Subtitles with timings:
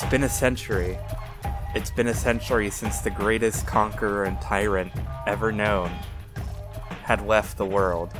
[0.00, 0.98] It's been a century.
[1.74, 4.92] It's been a century since the greatest conqueror and tyrant
[5.26, 5.90] ever known
[7.02, 8.10] had left the world.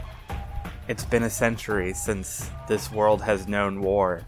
[0.89, 4.27] It's been a century since this world has known war,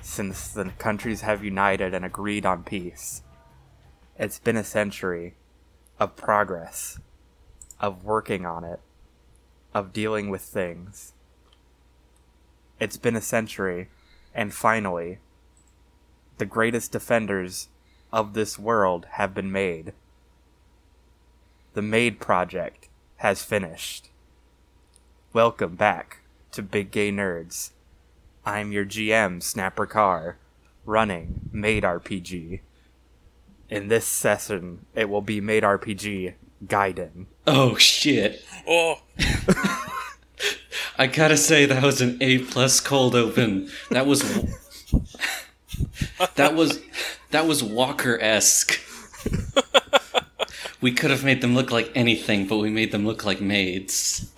[0.00, 3.22] since the countries have united and agreed on peace.
[4.18, 5.34] It's been a century
[6.00, 6.98] of progress,
[7.78, 8.80] of working on it,
[9.74, 11.12] of dealing with things.
[12.80, 13.90] It's been a century,
[14.34, 15.18] and finally,
[16.38, 17.68] the greatest defenders
[18.12, 19.92] of this world have been made.
[21.74, 24.08] The Maid Project has finished.
[25.32, 26.20] Welcome back
[26.52, 27.70] to Big Gay Nerds.
[28.46, 30.38] I'm your GM, Snapper Carr,
[30.86, 32.60] running Maid RPG.
[33.68, 37.26] In this session, it will be Maid RPG Gaiden.
[37.46, 38.44] Oh shit.
[38.66, 39.00] Oh,
[40.98, 43.68] I gotta say that was an A plus cold open.
[43.90, 44.22] That was
[46.36, 46.80] that was
[47.30, 48.80] that was Walker esque.
[50.80, 54.30] We could have made them look like anything, but we made them look like maids.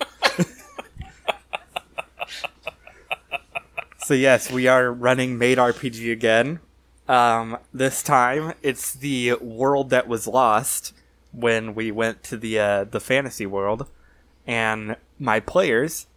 [4.10, 6.58] So yes, we are running Maid RPG again.
[7.06, 10.92] Um, this time, it's the world that was lost
[11.30, 13.86] when we went to the uh, the fantasy world,
[14.48, 16.08] and my players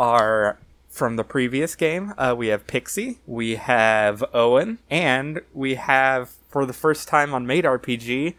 [0.00, 0.58] are
[0.94, 2.14] from the previous game.
[2.16, 7.46] Uh, we have Pixie, we have Owen, and we have for the first time on
[7.46, 8.34] Maid RPG,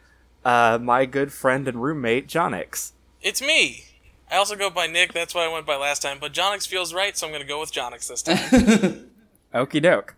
[0.45, 2.93] uh, my good friend and roommate Jonix.
[3.21, 3.83] it's me.
[4.31, 5.13] I also go by Nick.
[5.13, 6.17] That's what I went by last time.
[6.19, 9.11] But Jonix feels right, so I'm going to go with Jonix this time.
[9.53, 10.15] Okie doke.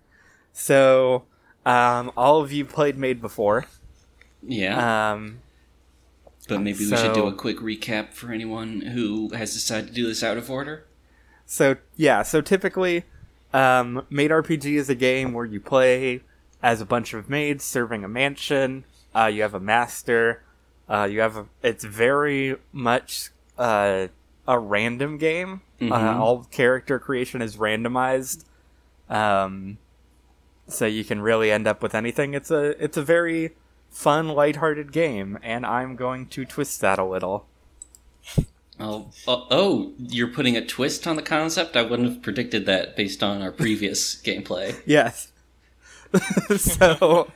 [0.53, 1.23] So,
[1.66, 3.66] um, all of you played Maid before.
[4.41, 5.39] Yeah, Um,
[6.47, 10.07] but maybe we should do a quick recap for anyone who has decided to do
[10.07, 10.87] this out of order.
[11.47, 13.06] So yeah, so typically,
[13.53, 16.22] um, Maid RPG is a game where you play
[16.62, 18.84] as a bunch of maids serving a mansion.
[19.16, 20.44] Uh, you have a master.
[20.90, 24.07] Uh, you have a, it's very much uh,
[24.47, 25.62] a random game.
[25.80, 26.19] Uh, Mhm.
[26.19, 28.46] all character creation is randomized,
[29.09, 29.78] um,
[30.68, 32.34] so you can really end up with anything.
[32.34, 33.56] It's a it's a very
[33.91, 37.46] fun, lighthearted game, and I'm going to twist that a little.
[38.79, 41.75] Oh, oh, oh, you're putting a twist on the concept?
[41.75, 44.79] I wouldn't have predicted that based on our previous gameplay.
[44.85, 45.31] Yes.
[46.57, 47.29] so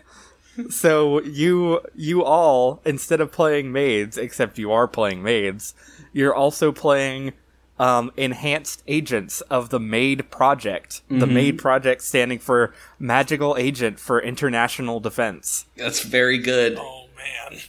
[0.69, 5.73] so you you all instead of playing maids, except you are playing maids,
[6.13, 7.33] you're also playing
[7.79, 11.01] um, enhanced agents of the MAID project.
[11.09, 15.65] The MAID project standing for Magical Agent for International Defense.
[15.75, 16.77] That's very good.
[16.79, 17.59] oh man.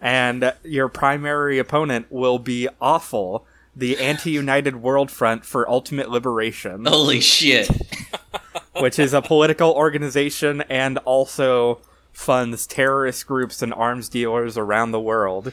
[0.00, 3.46] And your primary opponent will be Awful,
[3.76, 6.86] the anti-United World Front for Ultimate Liberation.
[6.86, 7.70] Holy shit.
[8.80, 11.80] which is a political organization and also
[12.12, 15.52] funds terrorist groups and arms dealers around the world.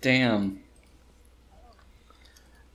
[0.00, 0.60] Damn.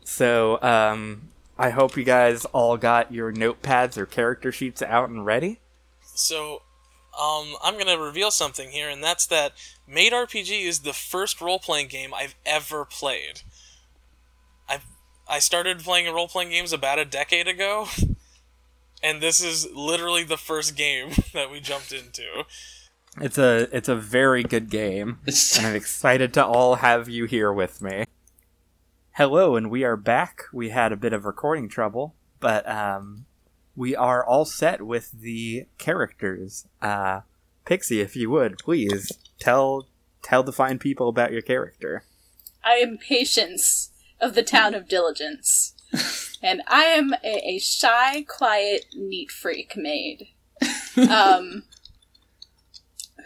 [0.04, 5.26] So, um, I hope you guys all got your notepads or character sheets out and
[5.26, 5.60] ready.
[6.04, 6.64] So,
[7.20, 9.54] um, I'm going to reveal something here, and that's that
[9.88, 13.42] Maid RPG is the first role playing game I've ever played.
[14.70, 14.86] I've
[15.28, 17.88] I started playing role playing games about a decade ago,
[19.04, 22.46] and this is literally the first game that we jumped into.
[23.20, 25.20] It's a it's a very good game,
[25.58, 28.06] and I'm excited to all have you here with me.
[29.16, 30.44] Hello, and we are back.
[30.54, 33.26] We had a bit of recording trouble, but um,
[33.82, 36.68] we are all set with the characters.
[36.84, 37.22] Uh,
[37.66, 39.88] Pixie, if you would please tell
[40.22, 42.04] tell the fine people about your character.
[42.64, 43.90] I am Patience
[44.20, 45.74] of the town of Diligence.
[46.44, 50.28] and I am a, a shy, quiet, neat freak maid.
[51.10, 51.64] Um,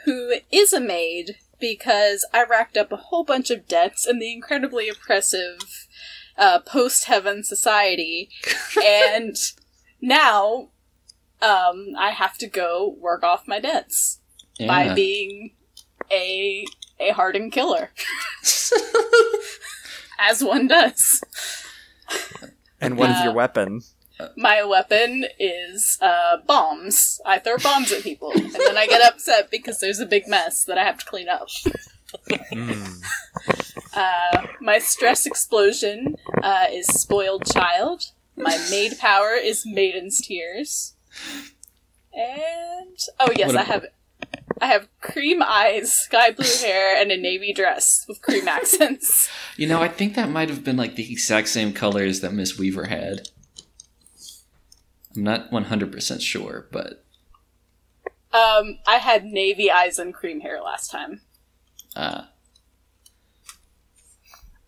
[0.05, 4.31] who is a maid because I racked up a whole bunch of debts in the
[4.31, 5.87] incredibly oppressive
[6.37, 8.29] uh, post heaven society.
[8.85, 9.35] and
[10.05, 10.69] now
[11.41, 14.19] um, I have to go work off my debts
[14.59, 15.51] by being
[16.11, 16.65] a
[16.99, 17.91] a hardened killer.
[20.19, 21.21] As one does.
[22.79, 23.81] And what is your Uh, weapon?
[24.37, 27.19] My weapon is uh, bombs.
[27.25, 30.63] I throw bombs at people, and then I get upset because there's a big mess
[30.65, 31.47] that I have to clean up.
[32.29, 33.01] Mm.
[33.93, 38.11] Uh, my stress explosion uh, is spoiled child.
[38.37, 40.93] My maid power is maiden's tears.
[42.13, 43.85] And oh yes, What I have
[44.61, 49.29] I have cream eyes, sky blue hair, and a navy dress with cream accents.
[49.57, 52.57] You know, I think that might have been like the exact same colors that Miss
[52.57, 53.29] Weaver had.
[55.15, 57.03] I'm not 100% sure, but
[58.33, 61.21] Um, I had navy eyes and cream hair last time.
[61.95, 62.23] Uh,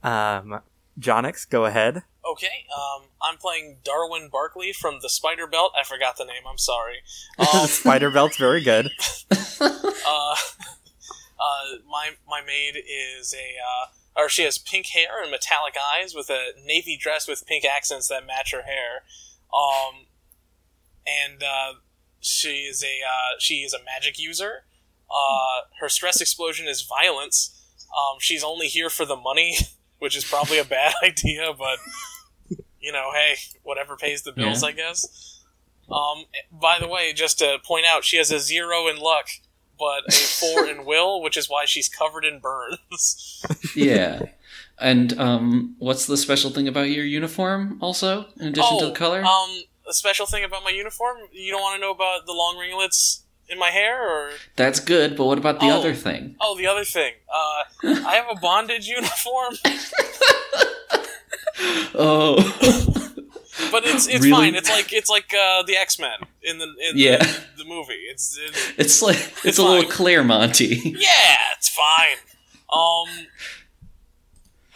[0.04, 0.62] Um,
[1.00, 2.04] Jonix, go ahead.
[2.30, 5.74] Okay, um, I'm playing Darwin Barkley from the Spider Belt.
[5.80, 6.44] I forgot the name.
[6.50, 6.98] I'm sorry.
[7.40, 8.90] Um, Spider Belt's very good.
[9.62, 10.36] uh,
[11.40, 16.14] uh, my my maid is a, uh, or she has pink hair and metallic eyes
[16.14, 19.04] with a navy dress with pink accents that match her hair.
[19.54, 20.08] Um,
[21.08, 21.74] and uh,
[22.20, 24.64] she is a uh, she is a magic user.
[25.10, 27.54] Uh, her stress explosion is violence.
[27.98, 29.56] Um, she's only here for the money,
[30.00, 31.80] which is probably a bad idea, but
[32.80, 34.70] you know, hey, whatever pays the bills, Yeah.
[34.70, 35.44] I guess.
[35.90, 39.28] Um, by the way, just to point out, she has a zero in luck,
[39.80, 43.44] but a four in will, which is why she's covered in burns.
[43.76, 44.22] yeah.
[44.80, 47.78] And um, what's the special thing about your uniform?
[47.82, 49.24] Also, in addition to the color.
[49.24, 51.18] Um, a special thing about my uniform.
[51.32, 55.16] You don't want to know about the long ringlets in my hair, or That's good,
[55.18, 55.78] but what about the Oh.
[55.80, 56.36] other thing?
[56.42, 57.14] oh, the other thing.
[57.32, 57.64] Uh,
[58.08, 59.56] I have a bondage uniform,
[62.00, 62.36] Oh,
[63.72, 64.30] but it's it's Really?
[64.32, 64.56] fine.
[64.56, 67.18] It's like it's like uh, the X Men in the in Yeah.
[67.18, 67.94] the, the movie.
[68.12, 69.92] It's, it's it's like it's, It's a little fine.
[69.92, 70.96] Claremonty.
[71.00, 72.18] yeah, it's fine.
[72.72, 73.28] Um.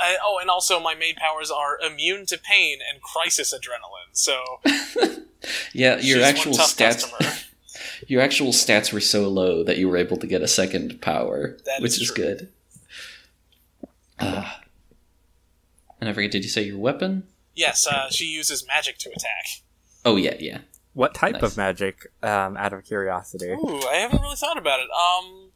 [0.04, 4.10] I, oh, and also my maid powers are immune to pain and crisis adrenaline.
[4.14, 4.42] So
[5.74, 7.06] yeah, your actual stats.
[8.12, 8.20] Customer.
[8.20, 11.58] Your actual stats were so low that you were able to get a second power,
[11.66, 12.50] That which is is, good.
[14.20, 14.62] Ah.
[16.00, 17.24] and I forget, did you say your weapon?
[17.56, 19.62] Yes, uh, she uses magic to attack.
[20.06, 20.60] Oh yeah, yeah.
[20.94, 21.44] What type Nice.
[21.44, 23.50] of magic, um, out of curiosity?
[23.50, 24.88] Ooh, I haven't really thought about it.
[24.92, 25.52] Um,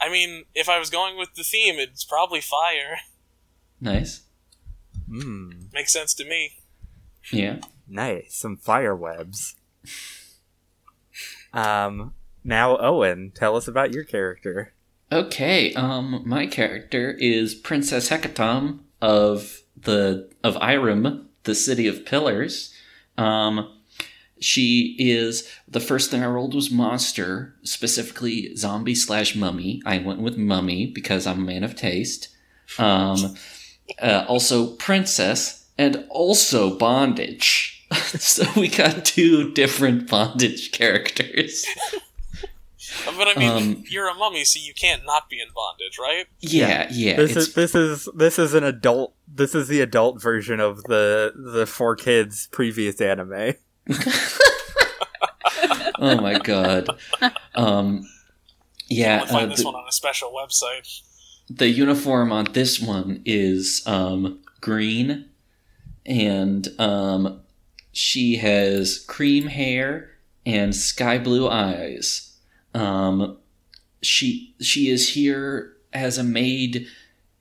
[0.00, 2.98] I mean, if I was going with the theme, it's probably fire.
[3.80, 4.22] Nice.
[5.08, 6.52] Hmm, Makes sense to me.
[7.32, 7.58] Yeah.
[7.86, 8.34] nice.
[8.36, 9.54] Some fire webs.
[11.54, 12.12] Um,
[12.42, 14.74] now Owen, tell us about your character.
[15.10, 22.74] Okay, um, my character is Princess Hecatom of the of Irem, the city of pillars.
[23.16, 23.70] Um,
[24.40, 29.80] she is the first thing I rolled was monster, specifically zombie slash mummy.
[29.86, 32.28] I went with mummy because I'm a man of taste.
[32.78, 33.36] Um,
[34.02, 37.73] uh, also princess and also bondage.
[38.18, 41.64] so we got two different bondage characters.
[43.06, 46.26] But I mean, Um, you're a mummy, so you can't not be in bondage, right?
[46.40, 47.16] Yeah, yeah.
[47.16, 49.14] This is this is this is an adult.
[49.26, 53.54] This is the adult version of the the four kids previous anime.
[55.98, 56.88] oh my god.
[57.54, 58.08] Um,
[58.88, 61.02] yeah, You'll find uh, this the, one on a special website.
[61.50, 65.30] the uniform on this one is um, green,
[66.06, 67.40] and um,
[67.94, 70.10] she has cream hair
[70.44, 72.36] and sky blue eyes.
[72.74, 73.38] Um,
[74.02, 76.88] she she is here as a maid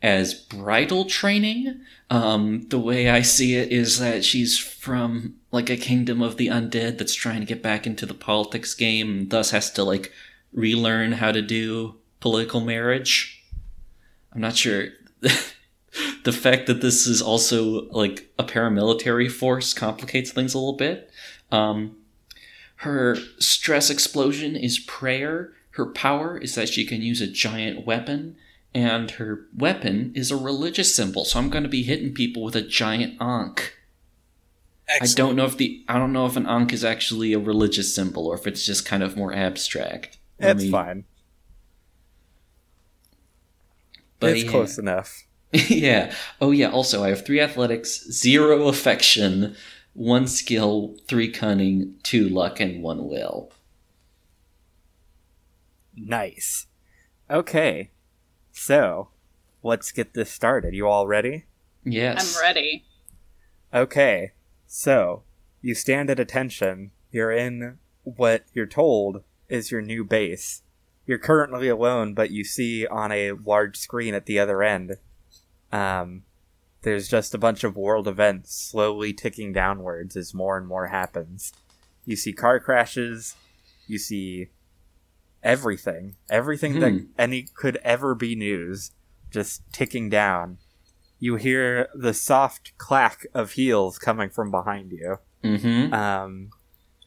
[0.01, 1.81] as bridal training.
[2.11, 6.47] Um, the way I see it is that she's from like a kingdom of the
[6.47, 10.11] undead that's trying to get back into the politics game, and thus has to like
[10.53, 13.43] relearn how to do political marriage.
[14.31, 14.89] I'm not sure.
[16.23, 21.09] the fact that this is also like a paramilitary force complicates things a little bit.
[21.51, 21.97] Um,
[22.77, 25.53] her stress explosion is prayer.
[25.71, 28.35] Her power is that she can use a giant weapon,
[28.73, 31.25] and her weapon is a religious symbol.
[31.25, 33.73] So I'm going to be hitting people with a giant ankh.
[35.01, 37.95] I don't know if the I don't know if an ankh is actually a religious
[37.95, 40.17] symbol or if it's just kind of more abstract.
[40.39, 41.05] Let It's me- fine.
[44.19, 44.51] But it's yeah.
[44.51, 45.23] close enough.
[45.69, 46.13] yeah.
[46.41, 46.69] Oh yeah.
[46.69, 49.55] Also, I have three athletics, zero affection,
[49.93, 53.51] one skill, three cunning, two luck, and one will.
[55.95, 56.65] Nice.
[57.29, 57.91] Okay.
[58.51, 59.09] So,
[59.61, 60.73] let's get this started.
[60.73, 61.45] You all ready?
[61.83, 62.35] Yes.
[62.35, 62.85] I'm ready.
[63.73, 64.31] Okay.
[64.65, 65.23] So,
[65.61, 66.91] you stand at attention.
[67.11, 70.63] You're in what you're told is your new base.
[71.05, 74.97] You're currently alone, but you see on a large screen at the other end,
[75.73, 76.23] um,
[76.83, 81.51] there's just a bunch of world events slowly ticking downwards as more and more happens.
[82.05, 83.35] You see car crashes,
[83.87, 84.47] you see
[85.41, 87.05] everything, everything that Hmm.
[87.17, 88.91] any could ever be news,
[89.31, 90.57] just ticking down.
[91.19, 95.19] You hear the soft clack of heels coming from behind you.
[95.43, 95.93] Mm-hmm.
[95.93, 96.49] Um,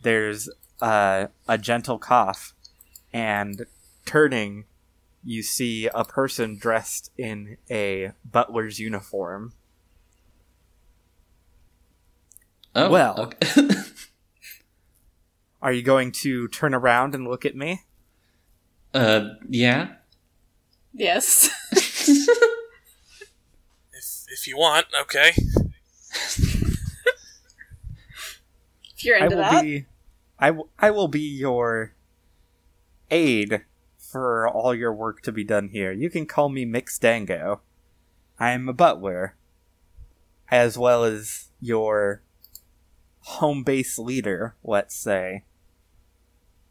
[0.02, 0.48] there's
[0.80, 2.54] uh, a gentle cough,
[3.12, 3.64] and
[4.04, 4.64] turning,
[5.26, 9.52] you see a person dressed in a butler's uniform.
[12.76, 13.20] Oh well.
[13.20, 13.68] okay.
[15.62, 17.82] Are you going to turn around and look at me?
[18.94, 19.94] Uh, yeah.
[20.94, 21.50] Yes.
[21.72, 22.28] If
[24.28, 25.32] if you want, okay.
[28.94, 29.62] if you're into I into will that.
[29.62, 29.86] be
[30.38, 31.94] I, w- I will be your
[33.10, 33.62] aid
[34.10, 35.92] for all your work to be done here.
[35.92, 37.60] You can call me Mix Dango.
[38.38, 39.34] I am a butler,
[40.50, 42.22] as well as your
[43.20, 45.44] home base leader, let's say.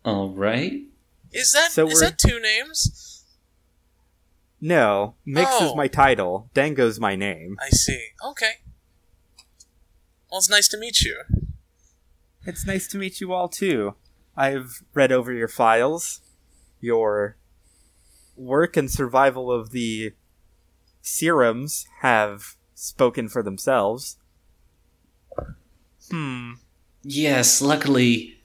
[0.04, 0.84] All right.
[1.32, 3.24] Is that is So we're- that two names?
[4.62, 5.75] No, Mix is Oh.
[5.75, 6.50] my title.
[6.54, 7.58] Dango's my name.
[7.62, 8.10] I see.
[8.24, 8.54] Okay.
[10.32, 11.22] Well, it's nice to meet you.
[12.46, 13.96] It's nice to meet you all too.
[14.38, 16.22] I've read over your files,
[16.86, 17.38] your
[18.38, 20.13] work and survival of the
[21.01, 24.18] serums have spoken for themselves.
[26.10, 26.54] Hmm.
[27.04, 28.39] Yes, luckily,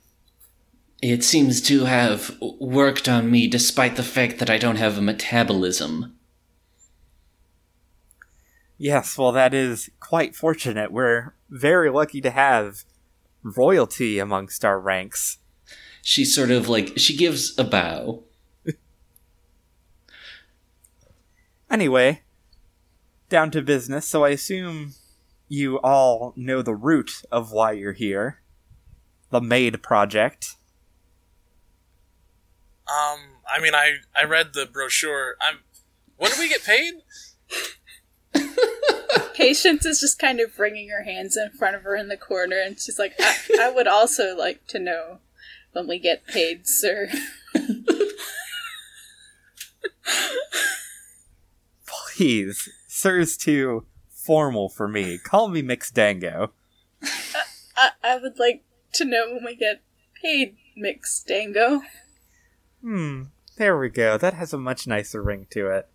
[1.03, 5.03] it seems to have worked on me despite the fact that I don't have a
[5.03, 6.17] metabolism.
[8.77, 10.91] Yes, well, that is quite fortunate.
[10.91, 12.85] We're very lucky to have
[13.43, 15.39] royalty amongst our ranks.
[16.03, 18.25] She sort of like, she gives a bow.
[21.71, 22.23] Anyway,
[23.29, 24.07] down to business.
[24.07, 24.95] So I assume
[25.49, 28.41] you all know the root of why you're here.
[29.31, 30.57] The Maid Project.
[32.89, 35.37] Um, I mean, I I read the brochure.
[35.41, 35.59] I'm.
[36.17, 36.95] When do we get paid?
[39.35, 42.61] Patience is just kind of wringing her hands in front of her in the corner,
[42.61, 45.19] and she's like, I, I would also like to know
[45.73, 47.09] when we get paid, sir.
[52.21, 55.17] Please, sir's too formal for me.
[55.17, 56.53] Call me Mix Dango.
[57.03, 58.63] I, I would like
[58.93, 59.81] to know when we get
[60.21, 61.81] paid, Mix Dango.
[62.83, 63.23] Hmm,
[63.57, 64.19] there we go.
[64.19, 65.89] That has a much nicer ring to it.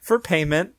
[0.00, 0.72] For payment,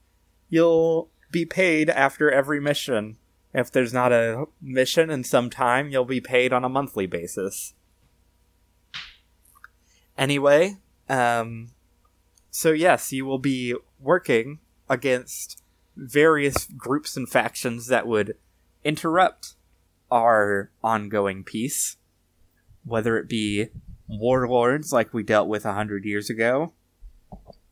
[0.49, 3.17] you'll be paid after every mission.
[3.53, 7.75] If there's not a mission in some time, you'll be paid on a monthly basis.
[10.17, 10.77] Anyway,
[11.07, 11.67] um,
[12.49, 14.57] so yes, you will be working
[14.89, 15.63] against
[15.95, 18.35] various groups and factions that would
[18.83, 19.55] interrupt
[20.11, 21.97] our ongoing peace,
[22.85, 23.67] whether it be
[24.07, 26.73] warlords like we dealt with a hundred years ago,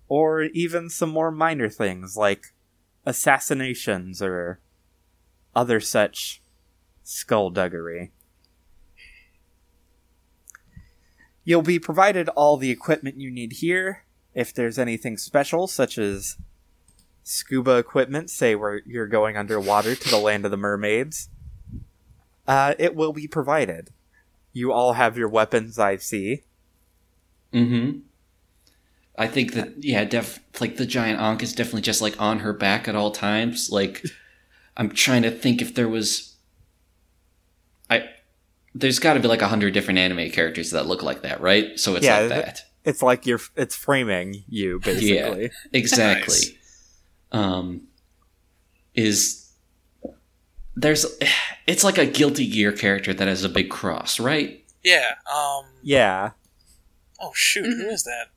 [0.08, 2.54] or even some more minor things like
[3.06, 4.60] assassinations or
[5.56, 6.42] other such
[7.04, 8.12] skullduggery.
[11.44, 14.04] You'll be provided all the equipment you need here.
[14.34, 16.38] If there's anything special, such as
[17.26, 21.28] scuba equipment, say where you're going underwater to the land of the mermaids,
[22.48, 23.90] uh, it will be provided.
[24.54, 26.44] You all have your weapons, I see.
[27.52, 28.00] Mm-hmm.
[29.18, 32.54] I think that yeah, def like the giant Ankh is definitely just like on her
[32.54, 33.70] back at all times.
[33.72, 34.04] Like
[34.78, 36.36] I'm trying to think if there was
[37.90, 38.10] I
[38.74, 41.80] there's got to be like a hundred different anime characters that look like that, right?
[41.80, 42.62] So it's Yeah, like that.
[42.84, 45.50] It's like you're it's framing you basically.
[45.74, 46.36] Exactly.
[46.36, 46.52] Nice.
[47.32, 47.88] Um
[48.94, 49.52] is
[50.76, 51.06] there's
[51.68, 54.64] it's like a guilty gear character that has a big cross, right?
[54.84, 55.16] Yeah.
[55.34, 55.66] Um.
[55.84, 56.32] Yeah.
[57.20, 57.94] Oh shoot, who Mhm.
[57.94, 58.28] is that?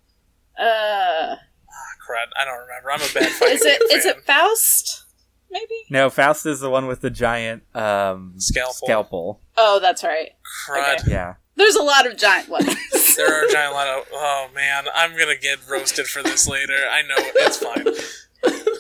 [0.60, 2.26] Uh, Ah, crud.
[2.40, 2.90] I don't remember.
[2.92, 5.04] I'm a bad fighting is it game is it Faust?
[5.50, 5.74] Maybe.
[5.90, 8.72] No, Faust is the one with the giant um Scalpel.
[8.86, 9.40] scalpel.
[9.56, 10.30] Oh, that's right.
[10.68, 11.00] Crud.
[11.00, 11.10] Okay.
[11.12, 11.34] Yeah.
[11.56, 12.74] There's a lot of giant ones.
[13.18, 14.04] There are a giant lot of.
[14.12, 16.76] Oh man, I'm gonna get roasted for this later.
[16.88, 17.32] I know it.
[17.34, 17.84] it's fine.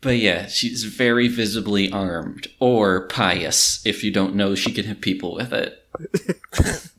[0.00, 5.00] But yeah, she's very visibly armed or pious if you don't know she can hit
[5.00, 5.78] people with it.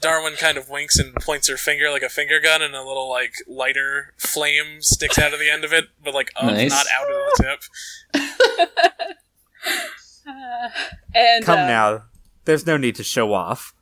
[0.00, 3.08] Darwin kind of winks and points her finger like a finger gun, and a little
[3.08, 6.70] like lighter flame sticks out of the end of it, but like up, Nice.
[6.70, 7.60] not out of the tip.
[10.26, 10.68] Uh,
[11.14, 12.02] and Come uh, now.
[12.44, 13.74] There's no need to show off.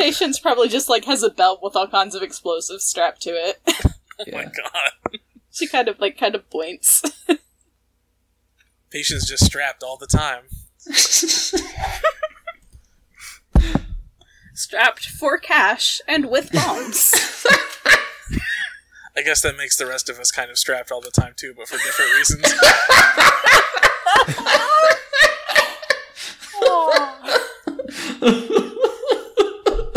[0.00, 3.60] Patience probably just like has a belt with all kinds of explosives strapped to it.
[4.20, 5.18] Oh my god,
[5.50, 7.02] she kind of like kind of points.
[8.90, 10.42] patient's just strapped all the time.
[14.54, 17.14] strapped for cash and with bombs.
[19.16, 21.54] I guess that makes the rest of us kind of strapped all the time too,
[21.56, 22.44] but for different reasons.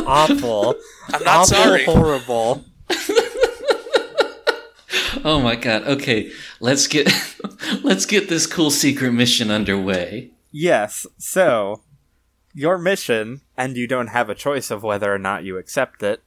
[0.06, 0.76] Awful.
[1.14, 1.84] I'm not Awful, sorry.
[1.86, 2.66] horrible.
[5.24, 5.84] oh my god.
[5.84, 7.10] Okay, let's get
[7.84, 10.32] let's get this cool secret mission underway.
[10.52, 11.06] Yes.
[11.18, 11.82] So,
[12.54, 16.24] your mission, and you don't have a choice of whether or not you accept it.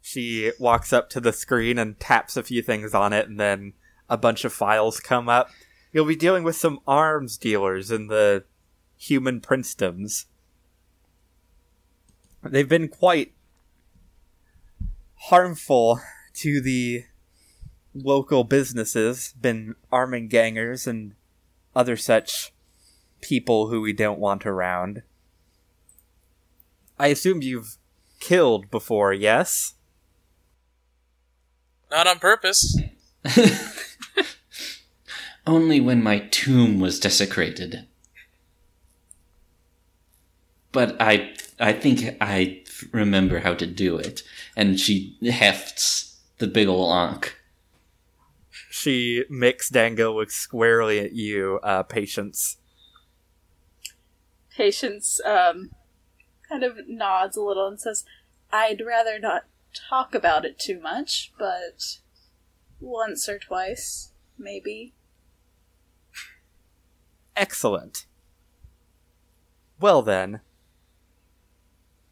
[0.00, 3.72] she walks up to the screen and taps a few things on it, and then
[4.08, 5.50] a bunch of files come up.
[5.92, 8.44] You'll be dealing with some arms dealers in the
[8.96, 10.26] human princedoms.
[12.42, 13.32] They've been quite
[15.14, 16.00] harmful
[16.34, 17.04] to the
[17.94, 21.14] local businesses, been arming gangers and
[21.74, 22.52] other such
[23.20, 25.02] people who we don't want around.
[26.98, 27.76] I assume you've
[28.20, 29.74] killed before, yes?
[31.90, 32.78] Not on purpose.
[35.46, 37.86] Only when my tomb was desecrated.
[40.72, 42.62] But I I think I
[42.92, 44.22] remember how to do it.
[44.56, 47.34] And she hefts the big ol' ankh.
[48.70, 52.58] She Mix Dango looks squarely at you, uh, Patience.
[54.54, 55.70] Patience um,
[56.48, 58.04] kind of nods a little and says,
[58.52, 59.44] I'd rather not
[59.88, 61.98] talk about it too much, but
[62.80, 64.94] once or twice, maybe.
[67.36, 68.06] Excellent.
[69.80, 70.40] Well then,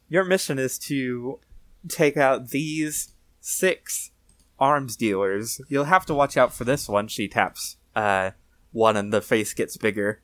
[0.08, 1.40] your mission is to
[1.88, 4.10] take out these six
[4.58, 5.60] arms dealers.
[5.68, 7.08] You'll have to watch out for this one.
[7.08, 8.32] She taps uh,
[8.72, 10.20] one, and the face gets bigger.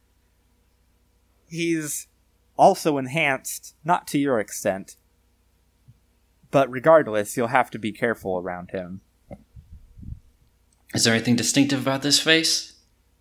[1.48, 2.06] He's
[2.56, 4.96] also enhanced, not to your extent,
[6.50, 9.00] but regardless, you'll have to be careful around him.
[10.94, 12.74] Is there anything distinctive about this face?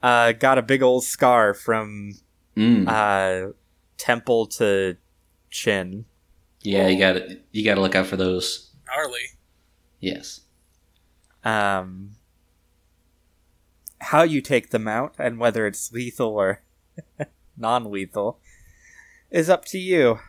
[0.03, 2.13] Uh, got a big old scar from
[2.57, 2.85] Mm.
[2.85, 3.53] uh,
[3.97, 4.97] temple to
[5.49, 6.03] chin.
[6.61, 8.71] Yeah, you got to You got to look out for those.
[8.87, 9.21] Gnarly.
[9.99, 10.41] Yes.
[11.43, 12.11] um,
[13.99, 16.61] how you take them out and whether it's lethal or
[17.57, 18.39] non-lethal
[19.29, 20.19] is up to you.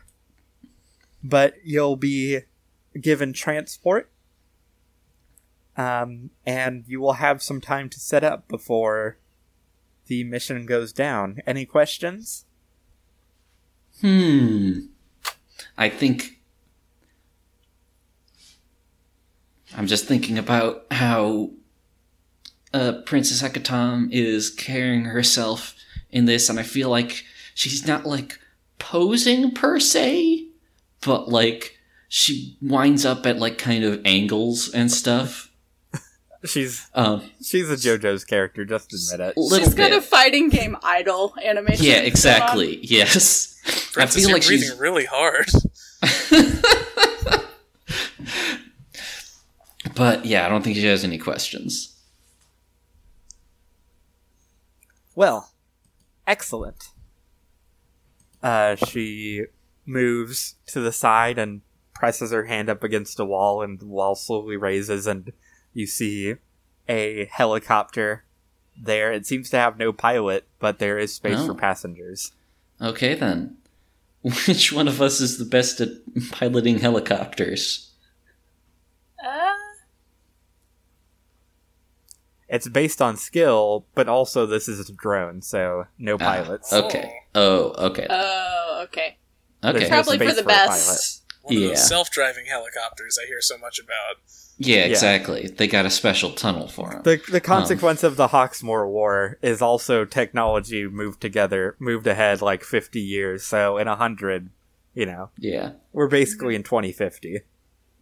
[1.23, 2.41] But you'll be
[2.99, 4.11] given transport,
[5.75, 9.17] um, and you will have some time to set up before
[10.07, 11.39] the mission goes down.
[11.47, 12.45] Any questions?
[14.01, 14.79] Hmm.
[15.77, 16.39] I think.
[19.75, 21.49] I'm just thinking about how
[22.73, 25.75] uh, Princess Hecatom is carrying herself
[26.11, 27.23] in this, and I feel like
[27.55, 28.39] she's not like
[28.79, 30.47] posing per se,
[31.01, 35.51] but like she winds up at like kind of angles and stuff.
[36.45, 38.65] She's Um, she's a JoJo's character.
[38.65, 39.37] Just admit it.
[39.37, 41.85] little She's got a fighting game idol animation.
[41.85, 42.79] yeah, exactly.
[42.81, 43.59] Yes.
[43.93, 45.47] Princess, I feel you're like breathing she's really hard.
[49.95, 51.95] But yeah, I don't think she has any questions.
[55.15, 55.51] Well,
[56.25, 56.85] excellent.
[58.41, 59.43] Uh, she
[59.85, 61.61] moves to the side and
[61.93, 65.31] presses her hand up against a wall, and the wall slowly raises, and
[65.73, 66.35] you see
[66.87, 68.23] a helicopter
[68.81, 69.11] there.
[69.11, 71.47] It seems to have no pilot, but there is space Oh.
[71.47, 72.31] for passengers.
[72.81, 73.57] Okay then.
[74.47, 75.89] Which one of us is the best at
[76.31, 77.91] piloting helicopters?
[79.23, 79.51] Uh,
[82.49, 86.71] It's based on skill, but also this is a drone, so no Ah, pilots.
[86.71, 87.11] okay.
[87.33, 88.05] Oh, okay.
[88.09, 89.17] oh, okay.
[89.63, 89.77] Okay.
[89.79, 91.22] there's Probably for the for best.
[91.43, 94.23] One of those self-driving helicopters I hear so much about.
[94.57, 95.47] Yeah, exactly.
[95.47, 97.01] They got a special tunnel for them.
[97.03, 102.63] The the consequence of the Hawksmoor War is also technology moved together, moved ahead like
[102.63, 103.43] fifty years.
[103.43, 104.51] So in a hundred,
[104.93, 105.71] you know, yeah.
[105.91, 107.41] we're basically in twenty fifty.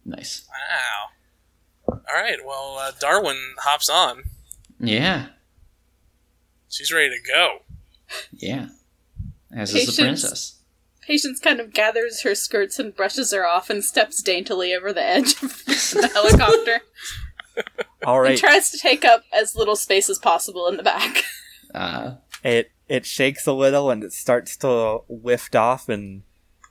[0.04, 0.46] Nice.
[0.48, 1.98] Wow.
[2.08, 2.38] All right.
[2.46, 4.22] Well, uh, Darwin hops on.
[4.78, 5.26] Yeah.
[6.68, 7.58] She's ready to go.
[8.30, 8.68] Yeah.
[9.54, 10.60] As is the princess.
[11.02, 15.02] Patience kind of gathers her skirts and brushes her off and steps daintily over the
[15.02, 16.80] edge of the helicopter
[18.06, 21.22] All and tries to take up as little space as possible in the back.
[21.74, 26.22] Uh, it it shakes a little and it starts to lift off and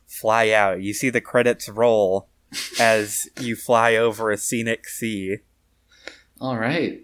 [0.06, 0.80] fly out.
[0.80, 2.30] You see the credits roll
[2.80, 5.38] as you fly over a scenic sea.
[6.39, 7.04] all right.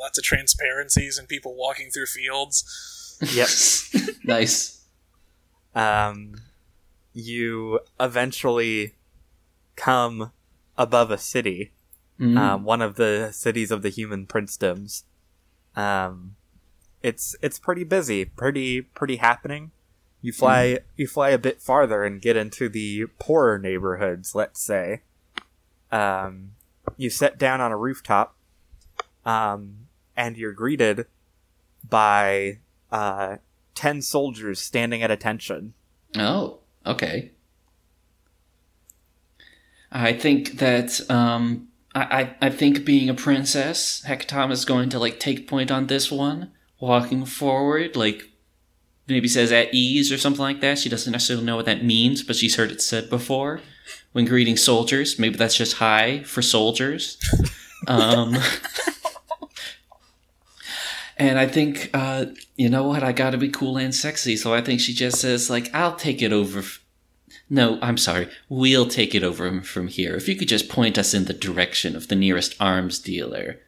[0.00, 3.18] Lots of transparencies and people walking through fields.
[3.34, 4.14] Yep.
[4.24, 4.79] nice.
[5.74, 6.34] Um,
[7.12, 8.94] you eventually
[9.76, 10.32] come
[10.76, 11.72] above a city.
[12.20, 12.36] Mm.
[12.36, 15.04] um, one of the cities of the human princedoms.
[15.74, 16.36] Um,
[17.02, 19.70] it's it's pretty busy, pretty pretty happening.
[20.20, 24.34] You fly you fly a bit farther and get into the poorer neighborhoods.
[24.34, 25.00] Let's say,
[25.90, 26.52] um,
[26.98, 28.36] you sit down on a rooftop,
[29.24, 31.06] um, and you're greeted
[31.88, 32.58] by
[32.92, 33.36] uh,
[33.80, 35.72] ten soldiers standing at attention.
[36.14, 37.30] Oh, okay.
[39.90, 44.98] I think that um, I, I I think being a princess, Hecatom is going to
[44.98, 48.24] like take point on this one, walking forward, like
[49.08, 50.78] maybe says at ease or something like that.
[50.78, 53.62] She doesn't necessarily know what that means, but she's heard it said before
[54.12, 55.18] when greeting soldiers.
[55.18, 57.16] Maybe that's just hi for soldiers.
[57.88, 58.36] um,
[61.20, 63.02] and I think, uh, you know what?
[63.04, 64.36] I gotta be cool and sexy.
[64.36, 66.58] So I think she just says, like, I'll take it over.
[66.60, 66.82] F-
[67.48, 68.28] no, I'm sorry.
[68.48, 70.16] We'll take it over from here.
[70.16, 73.60] If you could just point us in the direction of the nearest arms dealer,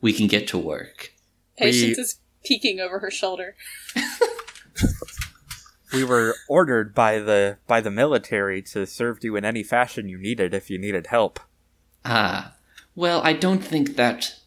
[0.00, 1.10] we can get to work.
[1.56, 3.56] Patience We- is peeking over her shoulder.
[5.92, 10.18] We were ordered by the by the military to serve you in any fashion you
[10.18, 11.40] needed if you needed help.
[12.04, 12.56] Ah,
[12.94, 14.37] well, I don't think that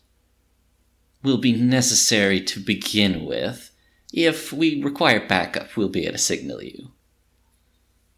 [1.23, 3.71] will be necessary to begin with.
[4.13, 6.91] If we require backup, we'll be able to signal you.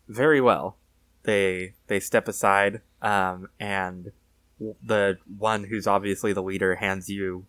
[0.08, 0.78] Very well.
[1.24, 4.12] They they step aside, um, and
[4.60, 7.46] the one who's obviously the leader hands you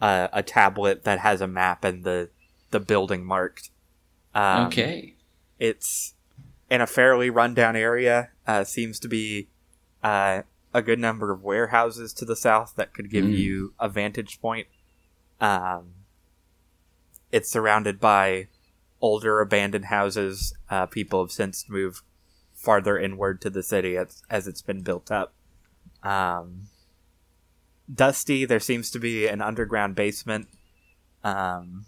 [0.00, 2.28] uh, a tablet that has a map and the
[2.70, 3.70] the building marked.
[4.34, 5.14] Um, okay.
[5.58, 6.14] It's
[6.70, 8.30] in a fairly rundown area.
[8.46, 9.48] Uh, seems to be
[10.02, 10.42] uh,
[10.74, 13.38] a good number of warehouses to the south that could give Mm.
[13.38, 14.66] you a vantage point.
[15.44, 15.92] Um,
[17.30, 18.48] it's surrounded by
[18.98, 20.54] older abandoned houses.
[20.70, 22.02] Uh, people have since moved
[22.54, 25.34] farther inward to the city as, as it's been built up.
[26.02, 26.68] Um,
[27.92, 28.46] dusty.
[28.46, 30.48] There seems to be an underground basement.
[31.22, 31.84] Um,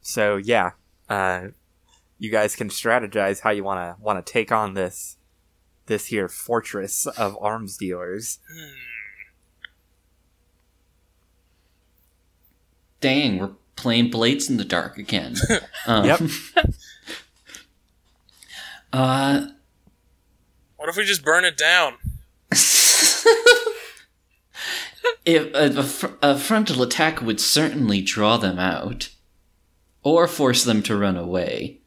[0.00, 0.72] so yeah,
[1.08, 1.48] uh,
[2.18, 5.16] you guys can strategize how you want to want to take on this
[5.86, 8.38] this here fortress of arms dealers.
[13.02, 15.36] Dang, we're playing Blades in the Dark again.
[15.86, 16.20] Um, Yep.
[18.92, 19.46] uh,
[20.76, 21.94] What if we just burn it down?
[25.24, 29.08] if a, a, fr- a frontal attack would certainly draw them out,
[30.04, 31.78] or force them to run away.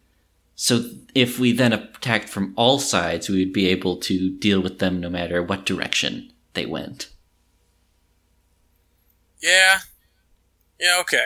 [0.55, 4.79] So if we then attacked from all sides, we would be able to deal with
[4.79, 7.09] them no matter what direction they went.
[9.41, 9.79] Yeah.
[10.85, 11.25] Yeah, okay.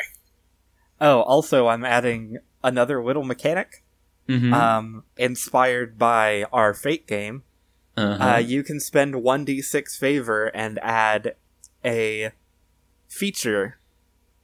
[1.02, 3.84] Oh, also, I'm adding another little mechanic,
[4.30, 4.54] Mm-hmm.
[4.54, 7.41] um, inspired by our Fate game.
[7.98, 8.24] uh-huh.
[8.24, 11.34] Uh, you can spend 1d6 favor and add
[11.84, 12.32] a
[13.08, 13.80] feature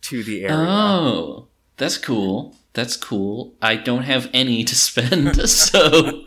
[0.02, 0.58] to the area.
[0.58, 1.48] Oh,
[1.78, 2.56] that's cool.
[2.74, 3.54] That's cool.
[3.62, 6.26] I don't have any to spend, so.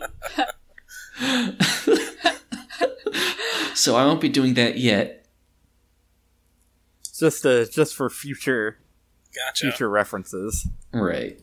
[3.75, 5.25] so I won't be doing that yet.
[7.19, 8.77] Just uh, just for future
[9.35, 9.67] Gotcha.
[9.67, 10.67] future references.
[10.93, 11.39] Right.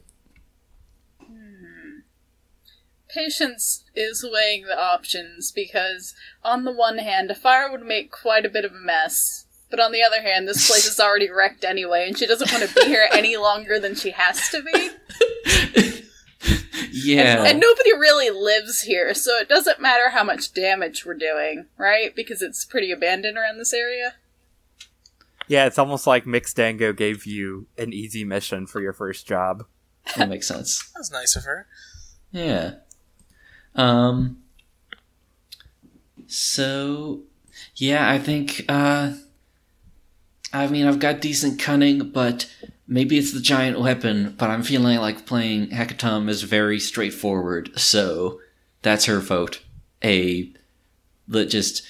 [3.09, 8.45] Patience is weighing the options because, on the one hand, a fire would make quite
[8.45, 9.47] a bit of a mess.
[9.71, 12.69] But on the other hand, this place is already wrecked anyway, and she doesn't want
[12.69, 14.91] to be here any longer than she has to be.
[17.07, 17.45] Yeah.
[17.45, 22.15] And nobody really lives here, so it doesn't matter how much damage we're doing, right?
[22.17, 24.15] Because it's pretty abandoned around this area.
[25.49, 29.65] Yeah, it's almost like Mixdango gave you an easy mission for your first job.
[30.17, 30.91] that makes sense.
[30.97, 31.67] That's nice of her.
[32.31, 32.75] Yeah.
[33.75, 34.39] Um.
[36.27, 37.23] So,
[37.77, 38.65] yeah, I think.
[38.69, 39.15] Uh,
[40.53, 42.51] I mean, I've got decent cunning, but
[42.89, 44.35] maybe it's the giant weapon.
[44.39, 48.41] But I'm feeling like playing Hecatomb is very straightforward, so
[48.83, 49.63] that's her vote.
[50.03, 50.53] A,
[51.29, 51.83] the just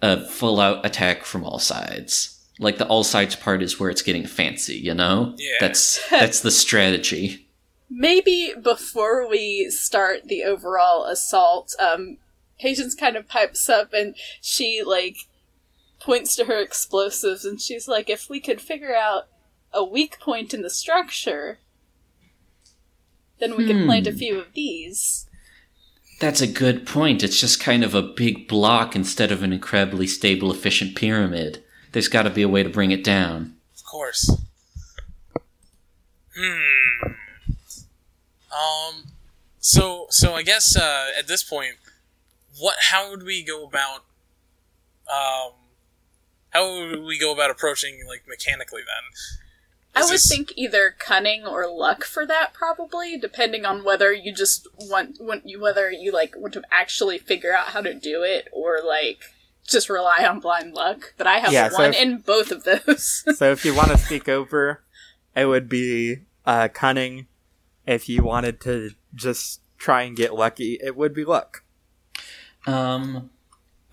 [0.00, 2.31] a full out attack from all sides.
[2.62, 5.34] Like the all sides part is where it's getting fancy, you know.
[5.36, 5.56] Yeah.
[5.60, 7.48] That's that's the strategy.
[7.90, 12.16] Maybe before we start the overall assault, um,
[12.58, 15.16] Patience kind of pipes up and she, like,
[16.00, 19.24] points to her explosives and she's like, if we could figure out
[19.72, 21.58] a weak point in the structure,
[23.40, 24.16] then we could plant a Hmm.
[24.18, 25.26] few of these.
[26.20, 27.22] That's a good point.
[27.24, 31.64] It's just kind of a big block instead of an incredibly stable, efficient pyramid.
[31.92, 33.56] There's got to be a way to bring it down.
[33.74, 34.30] Of course.
[36.36, 37.12] Hmm.
[38.50, 39.04] Um.
[39.60, 41.76] So so I guess uh, at this point,
[42.58, 42.76] what?
[42.90, 44.04] How would we go about?
[45.10, 45.52] Um.
[46.50, 49.10] How would we go about approaching like mechanically then?
[49.94, 54.32] I would this- think either cunning or luck for that, probably, depending on whether you
[54.34, 58.22] just want, want you whether you like want to actually figure out how to do
[58.22, 59.34] it or like
[59.66, 61.14] just rely on blind luck.
[61.16, 63.24] But I have Yeah, so one if- in both of those.
[63.36, 64.82] so if you want to speak over,
[65.36, 67.26] it would be uh, cunning.
[67.86, 71.64] If you wanted to just try and get lucky, it would be luck.
[72.66, 73.30] Um,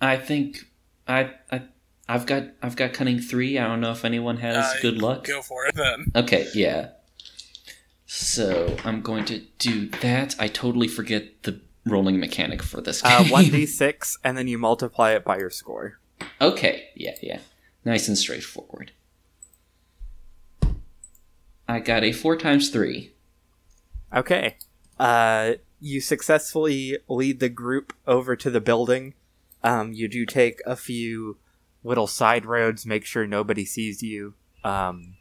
[0.00, 0.66] I think
[1.08, 1.62] I I
[2.08, 3.58] I've got I've got cunning three.
[3.58, 5.24] I don't know if anyone has Uh, good luck.
[5.26, 6.12] Go for it then.
[6.14, 6.90] Okay, yeah.
[8.06, 10.34] So I'm going to do that.
[10.38, 13.12] I totally forget the rolling mechanic for this game.
[13.20, 15.98] Uh, 1d6, and then you multiply it by your score.
[16.40, 17.40] Okay, yeah, yeah.
[17.84, 18.92] Nice and straightforward.
[21.68, 23.14] I got a four times three.
[24.14, 24.56] Okay.
[24.98, 29.14] Uh, you successfully lead the group over to the building.
[29.62, 31.38] Um, you do take a few
[31.84, 34.34] little side roads, make sure nobody sees you.
[34.64, 35.14] Um,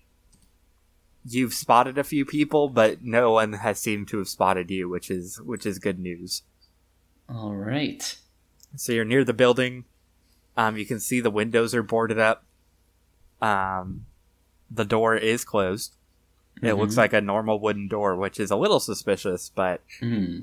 [1.26, 5.10] you've spotted a few people, but no one has seemed to have spotted you, which
[5.12, 6.44] is which is good news.
[7.28, 8.18] All right.
[8.76, 9.86] So you're near the building.
[10.58, 12.44] Um, you can see the windows are boarded up.
[13.42, 14.06] Um,
[14.70, 15.96] the door is closed.
[16.62, 16.98] It looks Mhm.
[16.98, 20.40] like a normal wooden door, which is a little suspicious, but Hmm.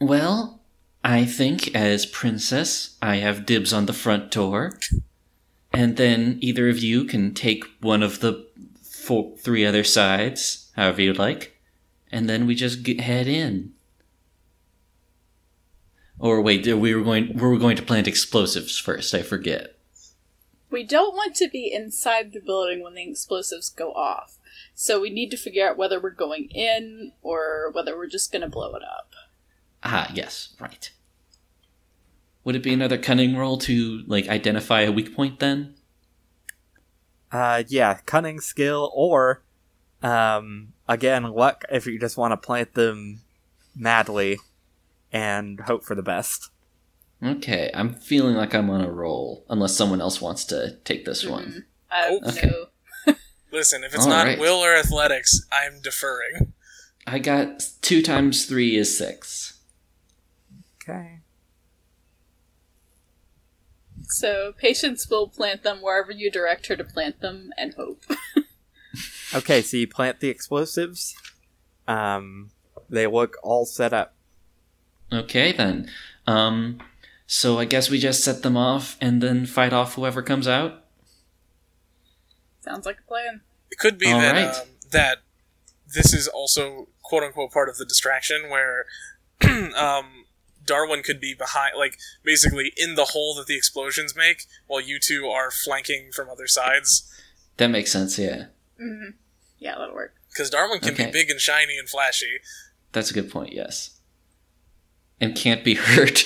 [0.00, 0.60] Well,
[1.04, 4.78] I think as princess, I have dibs on the front door,
[5.76, 8.46] and then either of you can take one of the
[8.82, 11.60] four, three other sides, however you'd like,
[12.10, 13.74] and then we just get, head in.
[16.18, 19.14] Or wait, we were going we were going to plant explosives first.
[19.14, 19.76] I forget.
[20.70, 24.38] We don't want to be inside the building when the explosives go off.
[24.74, 28.42] So we need to figure out whether we're going in or whether we're just going
[28.42, 29.10] to blow it up.
[29.84, 30.90] Ah, yes, right.
[32.46, 35.74] Would it be another cunning roll to like identify a weak point then?
[37.32, 39.42] uh, yeah, cunning skill or,
[40.00, 43.22] um, again, luck if you just want to plant them
[43.74, 44.38] madly
[45.12, 46.50] and hope for the best.
[47.20, 51.26] Okay, I'm feeling like I'm on a roll, unless someone else wants to take this
[51.26, 51.66] one.
[51.90, 52.20] I Oh.
[52.20, 52.46] don't Okay.
[52.46, 53.14] know.
[53.50, 54.38] Listen, if it's All not right.
[54.38, 56.52] will or athletics, I'm deferring.
[57.08, 59.58] I got two times three is six.
[60.80, 61.22] Okay.
[64.08, 68.04] So patience will plant them wherever you direct her to plant them and hope.
[69.34, 71.14] Okay, so you plant the explosives.
[71.88, 72.50] Um,
[72.88, 74.14] they look all set up.
[75.12, 75.90] Okay then.
[76.26, 76.78] Um,
[77.26, 80.84] so I guess we just set them off and then fight off whoever comes out.
[82.60, 83.42] Sounds like a plan.
[83.70, 84.54] It could be All that right.
[84.60, 85.18] um, that
[85.92, 88.86] this is also quote unquote part of the distraction where
[89.76, 90.24] um,
[90.66, 94.98] Darwin could be behind, like basically in the hole that the explosions make, while you
[95.00, 97.10] two are flanking from other sides.
[97.56, 98.18] That makes sense.
[98.18, 98.46] Yeah,
[98.78, 99.10] hmm
[99.58, 100.14] Yeah, that'll work.
[100.30, 101.06] Because Darwin can Okay.
[101.06, 102.40] be big and shiny and flashy,
[102.92, 103.52] that's a good point.
[103.52, 103.98] Yes,
[105.20, 106.24] and can't be hurt.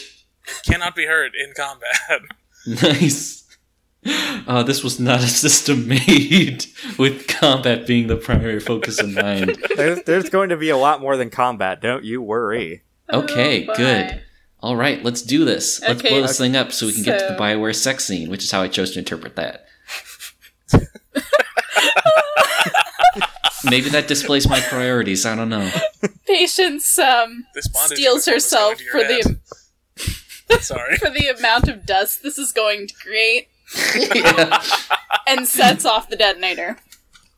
[0.65, 2.23] cannot be hurt in combat.
[2.67, 3.37] nice.
[4.07, 6.65] Uh, this was not a system made
[6.99, 9.59] with combat being the primary focus in mind.
[9.77, 11.83] There's, there's going to be a lot more than combat.
[11.83, 12.83] Don't you worry.
[13.13, 14.23] Okay, Oh, good.
[14.63, 14.69] Bye.
[14.69, 15.81] All right, let's do this.
[15.83, 18.05] Let's Okay, blow this thing up so we can get to the so- Bioware sex
[18.05, 19.67] scene, which is how I chose to interpret that.
[23.65, 25.27] Maybe that displays my priorities.
[25.27, 25.71] I don't know.
[26.27, 29.39] Patience um, steels herself for the
[30.49, 30.63] head.
[30.63, 30.97] Sorry.
[30.97, 33.49] for the amount of dust this is going to create
[34.15, 34.63] Yeah.
[35.29, 36.79] and sets off the detonator.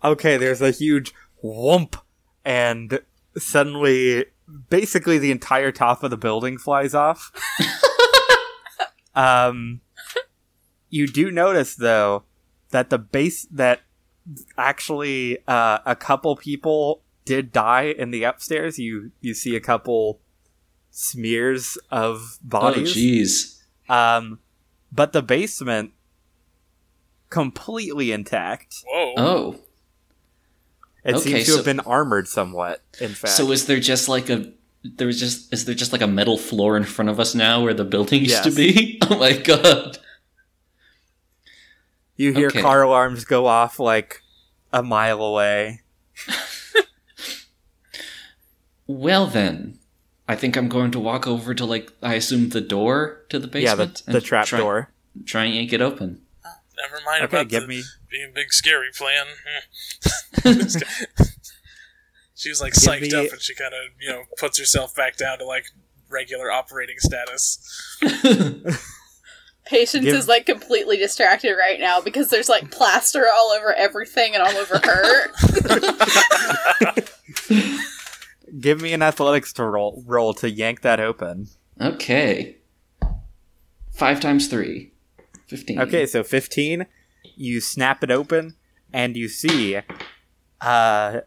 [0.02, 1.96] Okay, there's a huge whoomp,
[2.44, 3.00] and
[3.36, 4.24] suddenly,
[4.68, 7.32] basically, the entire top of the building flies off.
[9.14, 9.80] um,
[10.90, 12.24] you do notice though
[12.70, 13.80] that the base that
[14.56, 18.78] actually uh, a couple people did die in the upstairs.
[18.78, 20.20] You you see a couple
[20.90, 22.90] smears of bodies.
[22.90, 23.62] Oh, bodies.
[23.88, 23.90] jeez.
[23.90, 24.38] um,
[24.92, 25.92] but the basement
[27.30, 28.84] completely intact.
[28.86, 29.14] Whoa.
[29.16, 29.56] Oh,
[31.04, 32.82] It Okay, seems to so- have been armored somewhat.
[33.00, 34.52] In fact, so is there just like a
[34.84, 37.62] there was just is there just like a metal floor in front of us now
[37.62, 38.98] where the building used to be?
[39.10, 39.98] Oh my god.
[42.16, 42.62] you hear okay.
[42.62, 44.22] car alarms go off like
[44.72, 45.80] a mile away.
[48.86, 49.78] Well then,
[50.28, 53.46] I think I'm going to walk over to like I assume the door to the
[53.60, 54.02] yeah, basement.
[54.06, 54.90] the, the trap try, door.
[55.24, 56.20] Try and yank it open.
[56.44, 59.26] Uh, never mind Okay, about give the me being big scary plan.
[60.42, 60.52] Hmm.
[60.58, 61.24] This guy-
[62.34, 64.94] she was like Give psyched me- up and she kind of, you know, puts herself
[64.94, 65.64] back down to like
[66.10, 67.58] regular operating status.
[69.64, 74.34] Patience Give- is like completely distracted right now because there's like plaster all over everything
[74.34, 75.28] and all over her.
[78.60, 81.46] give me an athletics to roll roll to yank that open.
[81.80, 82.56] okay.
[83.92, 84.92] Five times three.
[85.46, 85.78] Fifteen.
[85.80, 86.86] Okay, so 15,
[87.36, 88.56] you snap it open
[88.92, 89.78] and you see
[90.60, 91.20] uh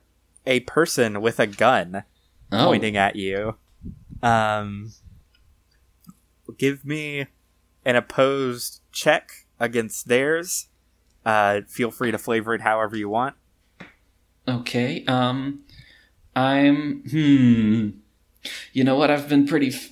[0.46, 2.04] a person with a gun
[2.52, 3.56] Oh, pointing at you.
[4.22, 4.92] Um,
[6.58, 7.26] give me
[7.84, 10.68] an opposed check against theirs.
[11.26, 13.36] Uh, feel free to flavor it however you want.
[14.48, 15.04] okay.
[15.08, 15.64] Um,
[16.36, 17.02] I'm.
[17.10, 17.90] Hmm.
[18.74, 19.10] You know what?
[19.10, 19.70] I've been pretty.
[19.70, 19.90] F-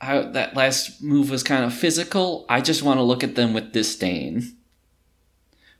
[0.00, 2.44] I, that last move was kind of physical.
[2.48, 4.56] I just want to look at them with disdain.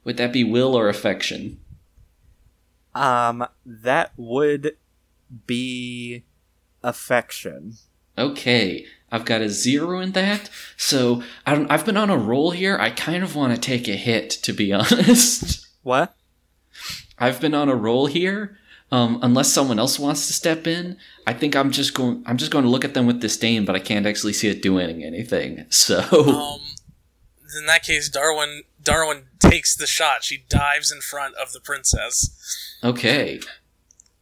[0.05, 1.61] Would that be will or affection?
[2.95, 4.77] Um, that would
[5.47, 6.25] be
[6.83, 7.75] affection.
[8.19, 10.51] Okay, I've got a zero in that.
[10.77, 12.77] So I don't, I've been on a roll here.
[12.79, 15.67] I kind of want to take a hit, to be honest.
[15.83, 16.15] What?
[17.19, 18.59] I've been on a roll here.
[18.91, 22.23] Um, unless someone else wants to step in, I think I'm just going.
[22.27, 24.61] I'm just going to look at them with disdain, but I can't actually see it
[24.61, 25.65] doing anything.
[25.71, 26.61] So Um,
[27.59, 30.25] in that case, Darwin Darwin takes the shot.
[30.25, 32.79] She dives in front of the princess.
[32.83, 33.41] okay,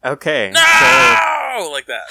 [0.05, 0.51] Okay.
[0.55, 2.09] No, like that.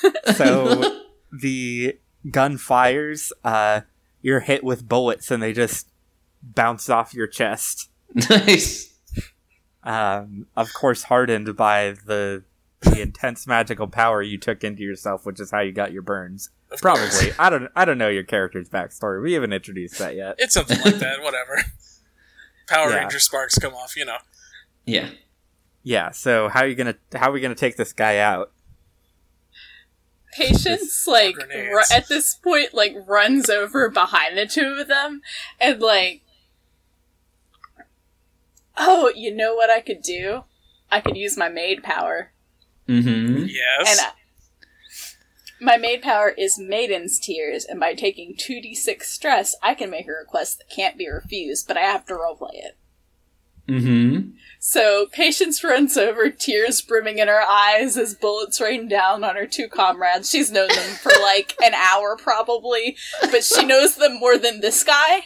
[0.00, 1.98] So, so the
[2.30, 3.32] gun fires.
[3.44, 3.82] Uh,
[4.22, 5.88] you're hit with bullets, and they just
[6.42, 7.90] bounce off your chest.
[8.28, 8.92] nice.
[9.82, 12.42] um, of course hardened by the
[12.82, 16.50] the intense magical power you took into yourself, which is how you got your burns.
[16.70, 17.20] Of course.
[17.20, 17.32] Probably.
[17.38, 17.68] I don't.
[17.76, 19.22] I don't know your character's backstory.
[19.22, 20.36] We haven't introduced that yet.
[20.38, 21.22] It's something like that.
[21.22, 21.62] Whatever.
[22.68, 22.98] Power Yeah.
[23.00, 23.96] Ranger sparks come off.
[23.96, 24.18] You know.
[24.86, 25.10] Yeah.
[25.82, 26.10] Yeah.
[26.10, 28.52] So how are you gonna how are we gonna take this guy out?
[30.32, 31.70] Patience, like, grenades.
[31.72, 35.22] ru- at this point, like, runs over behind the two of them
[35.60, 36.22] and, like,
[38.76, 40.44] oh, you know what I could do?
[40.88, 42.30] I could use my maid power.
[42.90, 43.44] Mm-hmm.
[43.46, 43.88] Yes.
[43.88, 44.10] And I,
[45.60, 50.12] my maid power is Maiden's Tears, and by taking 2d6 stress, I can make a
[50.12, 52.78] request that can't be refused, but I have to roleplay it.
[53.68, 54.30] Mm-hmm.
[54.58, 59.46] So Patience runs over, tears brimming in her eyes as bullets rain down on her
[59.46, 60.28] two comrades.
[60.28, 64.82] She's known them for like an hour probably, but she knows them more than this
[64.82, 65.24] guy.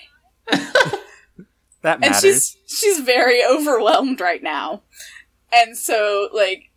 [1.85, 4.83] That And she's she's very overwhelmed right now.
[5.55, 6.71] And so like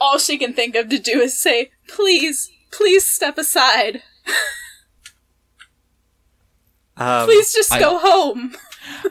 [0.00, 4.02] all she can think of to do is say, "Please, please step aside.
[6.96, 8.54] um, Please just I- go home."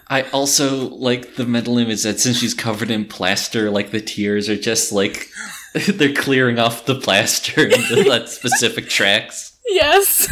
[0.08, 4.50] I also like the mental image that since she's covered in plaster, like the tears
[4.50, 5.30] are just like
[5.88, 9.58] they're clearing off the plaster in the, that specific tracks.
[9.68, 10.28] Yes.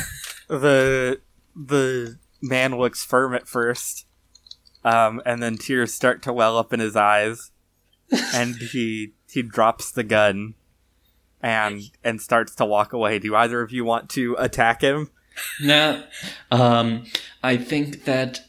[0.47, 1.21] the
[1.55, 4.05] the man looks firm at first,
[4.83, 7.51] um, and then tears start to well up in his eyes,
[8.33, 10.55] and he he drops the gun,
[11.41, 13.19] and and starts to walk away.
[13.19, 15.11] Do either of you want to attack him?
[15.61, 16.03] No.
[16.49, 17.05] um,
[17.43, 18.39] I think that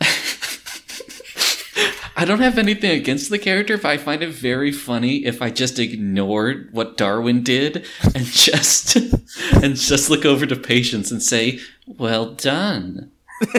[2.16, 5.50] I don't have anything against the character, but I find it very funny if I
[5.50, 11.58] just ignored what Darwin did and just and just look over to Patience and say,
[11.86, 13.10] "Well done."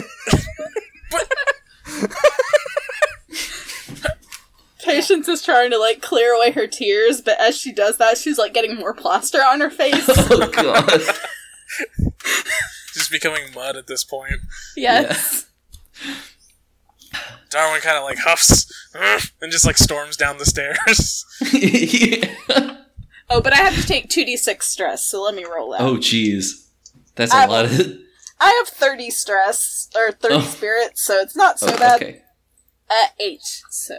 [5.00, 8.38] Patience is trying to like clear away her tears, but as she does that, she's
[8.38, 10.08] like getting more plaster on her face.
[10.30, 11.00] Oh God.
[12.92, 14.34] Just becoming mud at this point.
[14.76, 15.46] yes.
[17.50, 18.66] Darwin kind of like huffs
[19.40, 21.24] and just like storms down the stairs.
[21.52, 22.76] Yeah.
[23.30, 25.80] Oh, but I have to take 2d6 stress, so let me roll that.
[25.80, 26.68] Oh, jeez.
[27.14, 27.72] That's a I- lot of.
[28.38, 30.40] I have 30 stress, or 30 Oh.
[30.42, 32.02] spirit, so it's not so Oh, bad.
[32.02, 32.22] okay.
[32.90, 33.98] Uh, 8, so.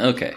[0.00, 0.34] Okay.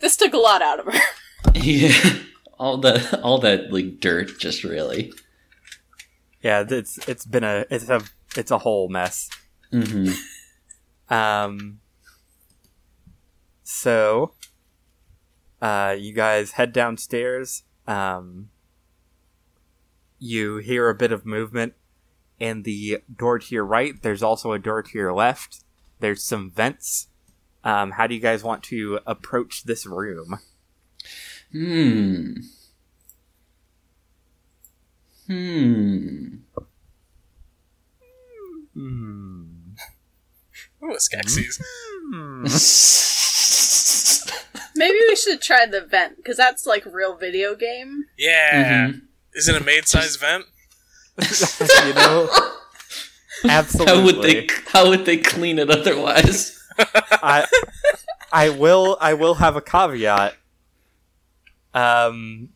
[0.00, 1.00] This took a lot out of her.
[1.54, 1.92] Yeah.
[2.58, 5.12] All that, all that like dirt, just really.
[6.42, 8.02] Yeah, it's it's been a it's a
[8.36, 9.30] it's a whole mess.
[9.70, 10.10] hmm
[11.08, 11.78] Um.
[13.62, 14.32] So,
[15.62, 17.62] uh, you guys head downstairs.
[17.86, 18.48] Um,
[20.18, 21.74] you hear a bit of movement
[22.40, 23.94] in the door to your right.
[24.02, 25.62] There's also a door to your left.
[26.00, 27.08] There's some vents.
[27.64, 30.38] Um, how do you guys want to approach this room?
[31.52, 32.34] Hmm.
[35.26, 36.26] Hmm.
[38.74, 39.44] Hmm.
[40.84, 41.60] Ooh, Skeksis.
[44.76, 48.04] Maybe we should try the vent, because that's like real video game.
[48.16, 48.88] Yeah.
[48.88, 49.02] Mhm.
[49.34, 50.44] Is it a maid-sized vent?
[51.86, 52.28] you know,
[53.44, 53.86] absolutely.
[53.96, 54.48] How would they?
[54.72, 56.54] How would they clean it otherwise?
[56.78, 57.46] I
[58.32, 60.34] I will I will have a caveat.
[61.74, 62.50] Um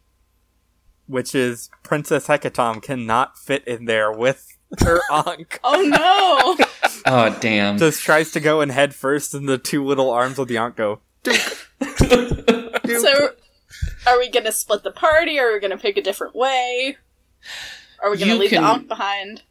[1.06, 4.46] which is Princess Hecatom cannot fit in there with
[4.80, 5.58] her Ankh.
[5.62, 6.66] Oh no!
[7.04, 7.78] Oh damn!
[7.78, 10.76] Just tries to go in head first and the two little arms of the Ankh
[10.76, 11.00] go
[12.86, 13.30] So,
[14.06, 15.38] are we gonna split the party?
[15.38, 16.96] Or are we gonna pick a different way?
[18.02, 19.42] Are we gonna You leave can- the Ankh behind?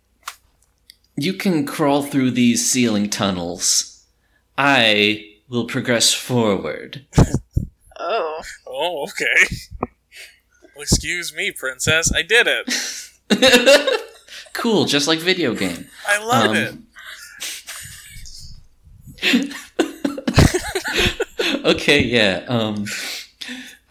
[1.21, 4.03] You can crawl through these ceiling tunnels.
[4.57, 7.05] I will progress forward.
[8.03, 9.55] Oh, Oh, okay.
[10.75, 12.11] Well, excuse me, princess.
[12.11, 14.01] I did it.
[14.53, 15.85] cool, just like video game.
[16.07, 16.87] I love Um,
[19.21, 19.55] it.
[21.65, 22.43] okay, yeah.
[22.47, 22.85] Um,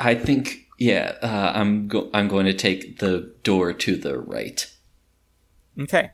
[0.01, 1.14] I think yeah.
[1.22, 4.66] Uh, I'm go- I'm going to take the door to the right.
[5.81, 6.11] Okay.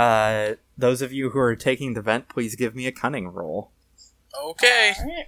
[0.00, 3.70] Uh, those of you who are taking the vent, please give me a cunning roll.
[4.42, 5.26] Okay, alright.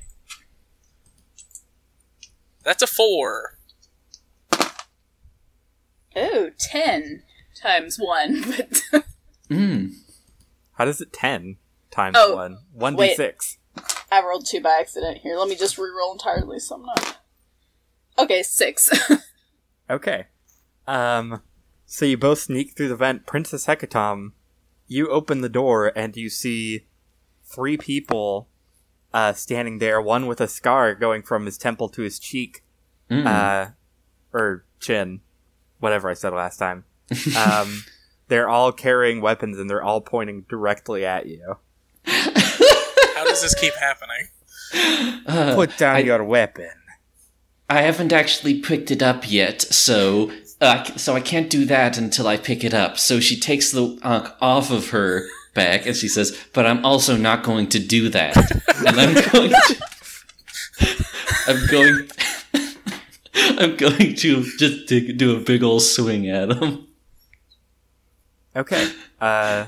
[2.63, 3.59] that's a four.
[6.17, 7.23] Oh, 10
[7.61, 8.45] times 1.
[8.91, 9.05] But
[9.51, 9.93] Mm.
[10.73, 11.59] How does it 10
[11.91, 12.59] times Oh, 1?
[12.97, 13.57] 1d6.
[14.11, 15.37] I rolled 2 by accident here.
[15.37, 17.19] Let me just re-roll entirely so I'm not...
[18.19, 18.91] Okay, 6.
[19.91, 20.27] Okay.
[20.87, 21.43] Um,
[21.85, 23.27] so you both sneak through the vent.
[23.27, 24.33] Princess Hecatom,
[24.93, 26.87] you open the door and you see
[27.45, 28.49] three people
[29.13, 32.63] uh, standing there, one with a scar going from his temple to his cheek,
[33.11, 33.27] Mm.
[33.27, 33.71] uh,
[34.33, 35.21] or chin,
[35.81, 36.85] whatever I said last time.
[37.37, 37.85] Um,
[38.29, 41.57] they're all carrying weapons and they're all pointing directly at you.
[42.07, 44.29] How does this keep happening?
[45.27, 46.71] Uh, Put down I- your weapon.
[47.69, 50.31] I haven't actually picked it up yet, so
[50.63, 52.97] uh, so I can't do that until I pick it up.
[52.97, 57.17] So she takes the ankh off of her back and she says, "But I'm also
[57.17, 58.37] not going to do that."
[58.87, 59.83] and I'm going to
[61.49, 62.09] I'm going
[63.35, 66.87] I'm going to just do a big old swing at him.
[68.55, 68.93] Okay.
[69.21, 69.67] Uh,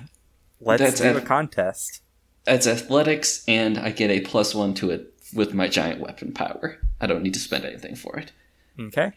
[0.61, 2.03] let's That's do a contest.
[2.45, 6.78] That's athletics, and I get a plus one to it with my giant weapon power.
[7.01, 8.32] I don't need to spend anything for it.
[8.78, 9.12] Okay.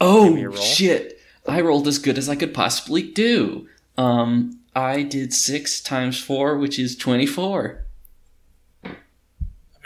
[0.00, 1.18] Me a Oh shit!
[1.46, 3.68] I rolled as good as I could possibly do.
[3.96, 7.84] Um, I did six times four, which is twenty-four.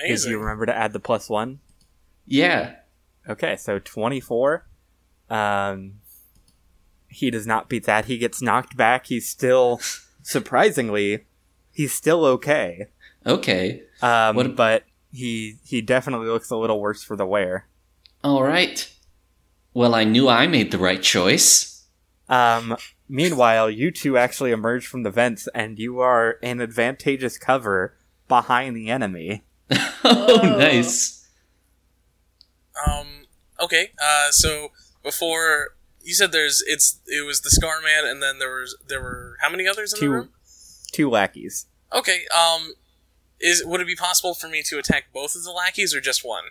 [0.00, 0.30] Amazing.
[0.30, 1.58] Did you remember to add the plus one?
[2.26, 2.76] Yeah.
[3.28, 4.64] Okay, so 24.
[5.28, 5.94] Um,
[7.08, 8.04] he does not beat that.
[8.06, 9.06] He gets knocked back.
[9.06, 9.80] He's still,
[10.22, 11.24] surprisingly,
[11.72, 12.86] he's still okay.
[13.26, 13.82] Okay.
[14.00, 17.66] Um, What- but he he definitely looks a little worse for the wear.
[18.22, 18.90] All right.
[19.78, 21.84] Well, I knew I made the right choice.
[22.28, 22.76] Um,
[23.08, 28.74] meanwhile, you two actually emerge from the vents, and you are in advantageous cover behind
[28.74, 29.44] the enemy.
[30.02, 31.28] oh, nice.
[32.88, 33.26] Um.
[33.60, 33.92] Okay.
[34.02, 34.32] Uh.
[34.32, 34.72] So
[35.04, 39.00] before you said there's it's it was the Scar Man, and then there was there
[39.00, 40.30] were how many others in the Two room?
[40.90, 41.66] two lackeys.
[41.92, 42.22] Okay.
[42.36, 42.72] Um.
[43.38, 46.24] Is would it be possible for me to attack both of the lackeys or just
[46.24, 46.46] one?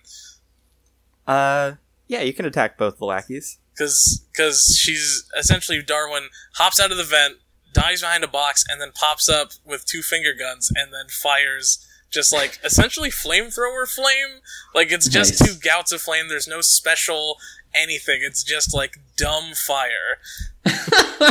[1.28, 1.74] Uh,
[2.08, 3.58] yeah, you can attack both the lackeys.
[3.74, 7.36] Because because she's essentially Darwin hops out of the vent,
[7.74, 11.84] dives behind a box, and then pops up with two finger guns, and then fires
[12.10, 14.42] just like essentially flamethrower flame.
[14.74, 15.54] Like it's just Nice.
[15.54, 16.28] two gouts of flame.
[16.30, 17.38] There's no special
[17.76, 18.22] anything.
[18.24, 20.18] It's just like dumb fire.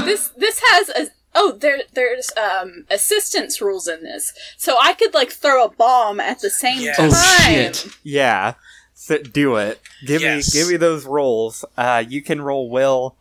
[0.05, 5.13] this this has a oh there there's um assistance rules in this so i could
[5.13, 6.97] like throw a bomb at the same Yes.
[6.97, 7.87] time Oh shit!
[8.03, 8.55] Yeah,
[8.99, 9.81] so do it.
[10.07, 10.53] Give Yes.
[10.55, 11.65] me give me those rolls.
[11.77, 13.15] Uh, you can roll will,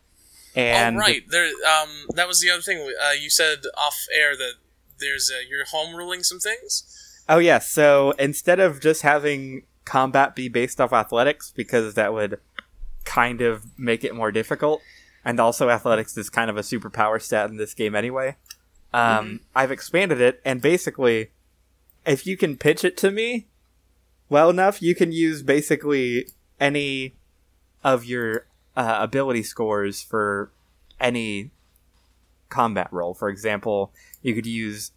[0.56, 1.44] and oh right, there.
[1.46, 2.78] Um, that was the other thing.
[2.80, 4.54] Uh, you said off air that
[4.98, 7.22] there's a, you're home ruling some things.
[7.28, 12.40] Oh yeah, so instead of just having combat be based off athletics, because that would
[13.04, 14.80] kind of make it more difficult,
[15.24, 18.34] and also athletics is kind of a superpower stat in this game anyway.
[18.94, 21.32] Um, I've expanded it, and basically,
[22.06, 23.46] if you can pitch it to me
[24.28, 27.14] well enough, you can use basically any
[27.84, 28.46] of your
[28.76, 30.50] uh, ability scores for
[31.00, 31.50] any
[32.48, 33.14] combat role.
[33.14, 34.92] For example, you could use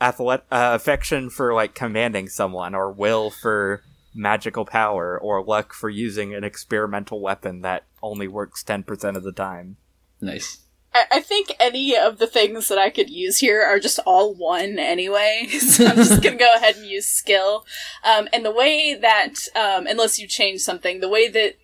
[0.00, 0.12] uh,
[0.50, 3.82] affection for like commanding someone, or will for
[4.14, 9.22] magical power, or luck for using an experimental weapon that only works ten percent of
[9.22, 9.76] the time.
[10.20, 10.61] Nice.
[10.94, 14.34] I, I think any of the things that i could use here are just all
[14.34, 17.64] one anyway so i'm just gonna go ahead and use skill
[18.04, 21.54] um, and the way that um, unless you change something the way that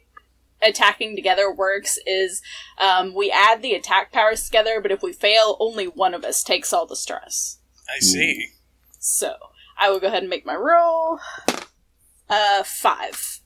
[0.60, 2.42] attacking together works is
[2.78, 6.42] um, we add the attack powers together but if we fail only one of us
[6.42, 7.58] takes all the stress
[7.88, 8.48] I see.
[8.98, 9.34] So
[9.78, 11.20] I will go ahead and make my roll.
[12.28, 13.40] Uh, five.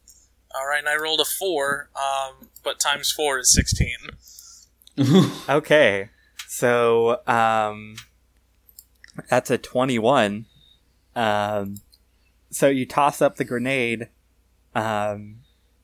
[0.55, 1.91] All right, and I rolled a four.
[1.97, 3.97] Um, but times four is sixteen.
[5.49, 6.11] Okay,
[6.47, 7.97] so um,
[9.31, 10.47] that's a twenty-one.
[11.17, 11.77] Um,
[12.51, 14.09] so you toss up the grenade,
[14.75, 15.37] um,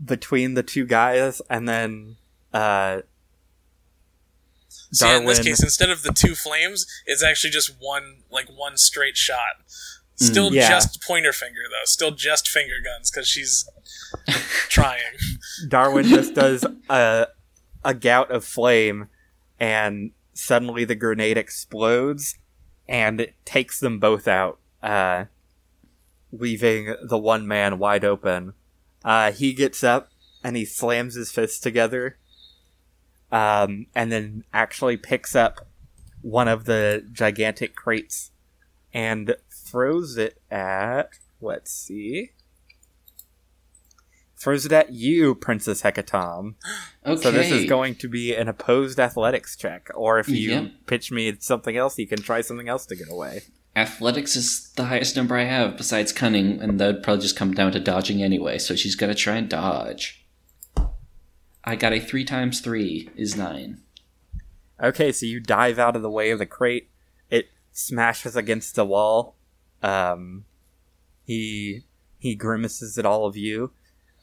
[0.04, 2.16] between the two guys, and then
[2.52, 3.00] uh,
[4.92, 8.48] So yeah, in this case, instead of the two flames, it's actually just one like
[8.48, 9.38] one straight shot.
[10.16, 10.68] Still Mm, yeah.
[10.68, 11.84] just pointer finger though.
[11.84, 13.68] Still just finger guns because she's
[14.68, 15.00] trying.
[15.68, 17.28] Darwin just does a
[17.88, 19.08] a gout of flame,
[19.58, 22.36] and suddenly the grenade explodes,
[22.86, 25.24] and it takes them both out, uh,
[26.30, 28.52] leaving the one man wide open.
[29.02, 30.10] Uh, he gets up
[30.44, 32.18] and he slams his fists together,
[33.32, 35.66] um, and then actually picks up
[36.20, 38.32] one of the gigantic crates
[38.92, 41.08] and throws it at.
[41.40, 42.32] Let's see.
[44.38, 46.54] Throws it at you, Princess Hecatom.
[47.04, 47.20] Okay.
[47.22, 50.70] So this is going to be an opposed athletics check, or if you Yep.
[50.86, 53.42] pitch me something else, you can try something else to get away.
[53.74, 57.72] Athletics is the highest number I have besides cunning, and that'd probably just come down
[57.72, 58.58] to dodging anyway.
[58.58, 60.26] So she's gonna try and dodge.
[61.64, 63.80] I got a three times three is nine.
[64.82, 66.90] Okay, so you dive out of the way of the crate.
[67.30, 69.36] It smashes against the wall.
[69.82, 70.44] Um,
[71.24, 71.84] he
[72.18, 73.72] he grimaces at all of you.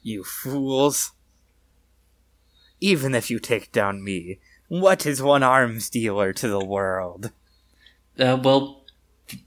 [0.06, 1.10] You fools!
[2.80, 4.38] Even if you take down me,
[4.68, 7.32] what is one arms dealer to the world?
[8.16, 8.84] Uh, well,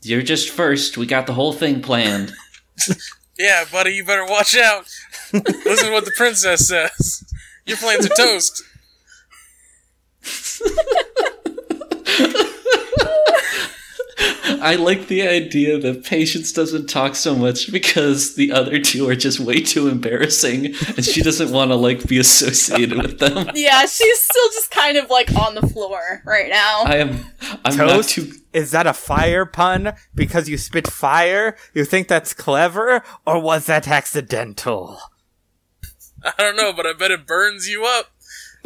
[0.01, 0.97] you're just first.
[0.97, 2.34] We got the whole thing planned.
[3.41, 4.93] Yeah, buddy, you better watch out.
[5.32, 7.24] Listen to what the princess says.
[7.66, 8.62] Your plans are toast.
[14.62, 19.16] I like the idea that Patience doesn't talk so much because the other two are
[19.16, 23.49] just way too embarrassing, and she doesn't want to like be associated with them.
[23.55, 26.84] Yeah, she's still just kind of like on the floor right now.
[26.86, 27.26] I am.
[27.66, 28.10] I'm not Toast?
[28.10, 28.32] too.
[28.53, 31.55] Is that a fire pun because you spit fire?
[31.74, 34.99] You think that's clever, or was that accidental?
[36.24, 38.07] I don't know, but I bet it burns you up.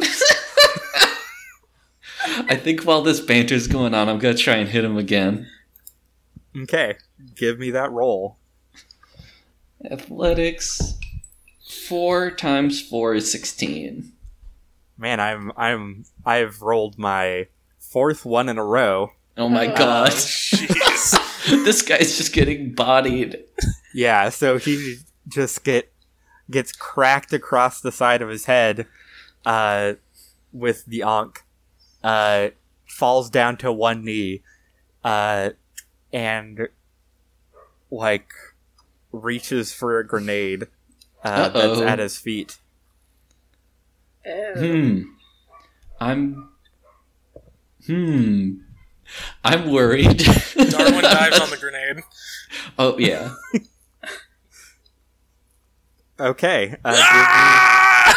[2.26, 5.46] I think while this banter's going on, I'm gonna try and hit him again.
[6.62, 6.96] Okay,
[7.34, 8.36] give me that roll.
[9.90, 10.98] Athletics.
[11.88, 14.12] Four times four is sixteen.
[14.96, 17.48] Man, I'm I'm I've rolled my
[17.78, 19.10] fourth one in a row.
[19.36, 19.76] Oh my Oh.
[19.76, 20.10] god.
[20.12, 21.18] Jeez.
[21.64, 23.42] this guy's just getting bodied.
[23.92, 24.98] Yeah, so he
[25.28, 25.92] just get
[26.50, 28.86] gets cracked across the side of his head
[29.44, 29.94] uh
[30.52, 31.42] with the ankh.
[32.02, 32.50] Uh
[32.86, 34.42] falls down to one knee
[35.02, 35.50] uh
[36.14, 36.68] and
[37.90, 38.30] like
[39.12, 40.68] reaches for a grenade
[41.22, 42.56] uh that's at his feet.
[44.24, 44.54] Ew.
[44.56, 45.02] Hmm.
[46.00, 46.48] I'm.
[47.86, 48.50] Hmm.
[49.44, 50.18] I'm worried.
[50.18, 52.02] Darwin dives on the grenade.
[52.78, 53.34] Oh yeah.
[56.18, 56.76] Okay.
[56.84, 58.14] Uh, Ah!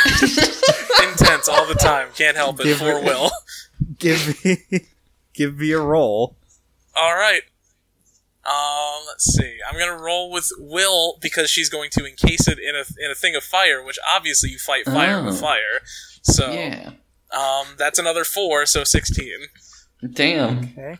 [1.09, 2.07] Intense all the time.
[2.15, 2.63] Can't help it.
[2.63, 3.31] Give Poor her- Will.
[3.97, 4.57] give me
[5.33, 6.35] give me a roll.
[6.95, 7.41] All right.
[8.47, 9.57] Um, let's see.
[9.69, 13.15] I'm gonna roll with Will because she's going to encase it in a in a
[13.15, 15.25] thing of fire, which obviously you fight fire Oh.
[15.25, 15.81] with fire.
[16.23, 16.91] So, Yeah.
[17.31, 19.47] um, that's another four, so sixteen.
[20.13, 20.59] Damn.
[20.59, 20.97] Okay.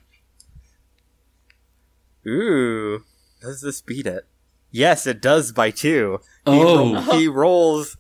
[2.27, 3.03] Ooh,
[3.41, 4.25] does this beat it?
[4.71, 6.19] Yes, it does by two.
[6.45, 6.93] He, Oh.
[6.95, 7.95] ro- he rolls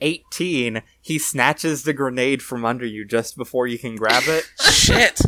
[0.00, 0.82] 18.
[1.02, 4.44] He snatches the grenade from under you just before you can grab it.
[4.72, 5.20] Shit.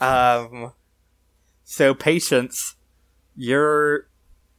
[0.00, 0.72] Um,
[1.72, 2.76] so patience,
[3.34, 4.06] you're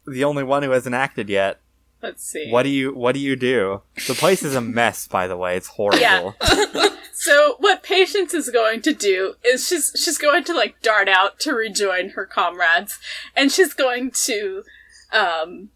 [0.08, 1.60] the only one who hasn't acted yet.
[2.02, 2.50] Let's see.
[2.50, 3.84] What do you What do you do?
[4.08, 5.56] The place is a mess, by the way.
[5.56, 6.00] It's horrible.
[6.02, 6.32] Yeah.
[7.16, 11.40] So what Patience is going to do is she's she's going to like dart out
[11.42, 13.00] to rejoin her comrades,
[13.34, 14.64] and she's going to
[15.14, 15.70] um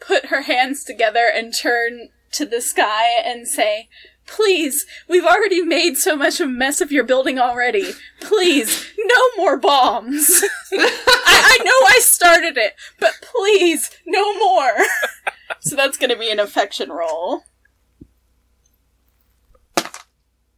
[0.00, 3.88] put her hands together and turn to the sky and say,
[4.28, 7.92] "Please, we've already made so much of a mess of your building already.
[8.20, 10.44] Please, no more bombs.
[10.72, 14.72] I, I know I started it, but please, no more."
[15.60, 17.42] so that's going to be an affection roll.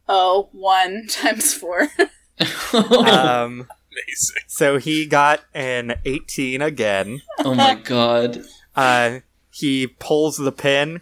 [0.07, 1.87] Oh, one times four.
[2.73, 4.43] Um, Amazing.
[4.47, 7.21] so he got an 18 again.
[7.39, 8.43] oh my god.
[8.75, 9.19] uh,
[9.51, 11.01] he pulls the pin.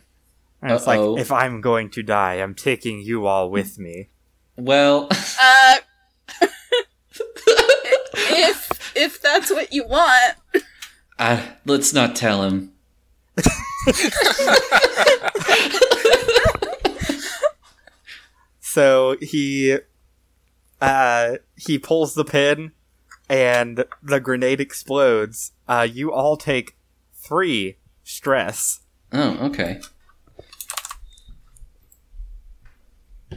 [0.62, 1.14] And it's Uh-oh.
[1.14, 4.10] like, if I'm going to die, I'm taking you all with me.
[4.58, 5.08] Well,
[5.42, 5.76] Uh,
[8.32, 10.36] if if that's what you want,
[11.18, 12.74] uh, let's not tell him.
[18.60, 19.78] So he,
[20.80, 22.72] uh, he pulls the pin,
[23.28, 25.54] and the grenade explodes.
[25.68, 26.78] Uh, you all take
[27.16, 28.82] three stress.
[29.12, 29.82] Oh, okay.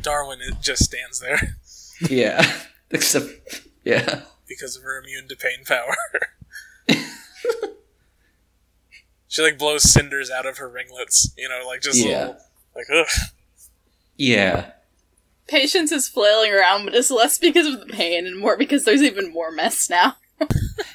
[0.01, 1.57] Darwin it just stands there
[2.11, 2.45] Yeah.
[2.90, 3.26] Except,
[3.84, 4.22] yeah.
[4.49, 5.97] because of her immune to pain power.
[9.28, 12.18] she like blows cinders out of her ringlets, you know, like just Yeah.
[12.18, 12.36] little,
[12.76, 13.07] like ugh.
[14.16, 14.72] Yeah.
[15.49, 19.03] Patience is flailing around, but it's less because of the pain and more because there's
[19.03, 20.16] even more mess now.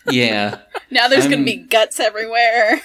[0.10, 0.60] Yeah.
[0.92, 2.82] Now there's gonna be guts everywhere.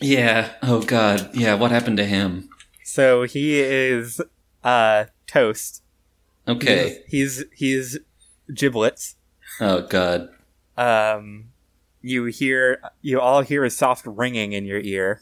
[0.00, 0.50] Yeah.
[0.62, 1.34] Oh god.
[1.34, 2.48] Yeah, what happened to him?
[2.84, 4.20] So he is
[4.64, 5.82] uh toast.
[6.48, 7.02] Okay.
[7.08, 7.98] He's he's
[8.54, 9.16] giblets.
[9.60, 10.28] Oh god.
[10.76, 11.50] Um
[12.00, 15.20] you hear you all hear a soft ringing in your ear.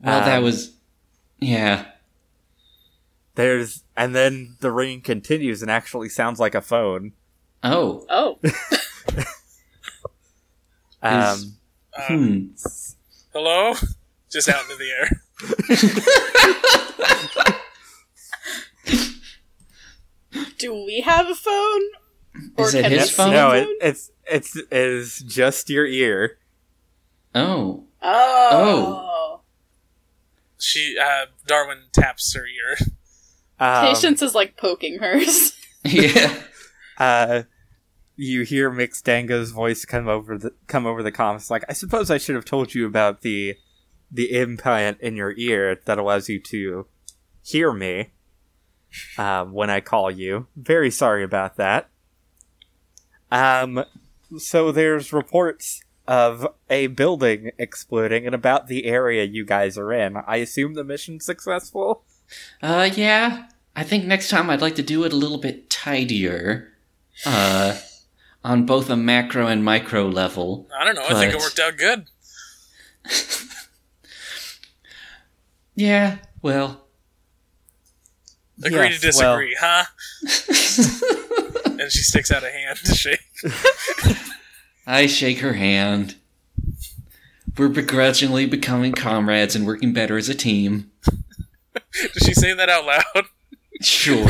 [0.00, 0.74] Well, that Um, was
[1.38, 1.86] yeah.
[3.34, 7.12] There's and then the ringing continues and actually sounds like a phone.
[7.62, 8.04] Oh.
[8.08, 8.38] Oh,
[11.02, 11.52] Um Is-
[11.96, 12.46] Uh, Hmm.
[13.32, 13.74] hello?
[14.30, 15.10] Just out into the air.
[20.58, 21.80] do we have a phone?
[22.58, 23.32] Is it can his we see phone?
[23.32, 26.38] no, it, it's it's is just your ear.
[27.34, 27.84] Oh.
[28.02, 29.40] Oh.
[30.58, 32.76] She uh Darwin taps her ear.
[33.58, 35.52] Um, Patience is like poking hers.
[35.82, 36.34] Yeah.
[36.98, 37.44] uh
[38.14, 42.18] you hear Mixdango's voice come over the come over the comms like I suppose I
[42.18, 43.56] should have told you about the
[44.10, 46.86] the implant in your ear that allows you to
[47.42, 48.10] hear me
[49.18, 50.46] um, when I call you.
[50.56, 51.88] Very sorry about that.
[53.30, 53.84] Um
[54.38, 60.16] so there's reports of a building exploding and about the area you guys are in.
[60.16, 62.04] I assume the mission's successful.
[62.62, 63.48] Uh, yeah.
[63.76, 66.72] I think next time I'd like to do it a little bit tidier.
[67.24, 67.78] Uh,
[68.42, 70.68] on both a macro and micro level.
[70.76, 72.06] I don't know, I think it worked out good.
[75.80, 76.84] Yeah, well.
[78.62, 79.84] Agree Yes, to disagree, huh?
[81.80, 83.20] and she sticks out a hand to shake.
[84.86, 86.16] I shake her hand.
[87.56, 90.90] We're begrudgingly becoming comrades and working better as a team.
[92.12, 93.24] Does she say that out loud?
[93.80, 94.26] Sure.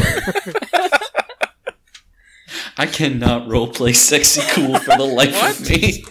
[2.78, 5.59] I cannot roleplay sexy cool for the life What?
[5.59, 6.05] of me.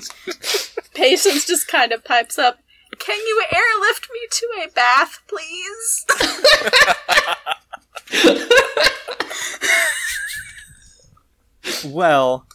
[0.94, 2.60] Patience just kind of pipes up.
[2.98, 6.06] Can you airlift me to a bath, please?
[11.86, 12.48] Well,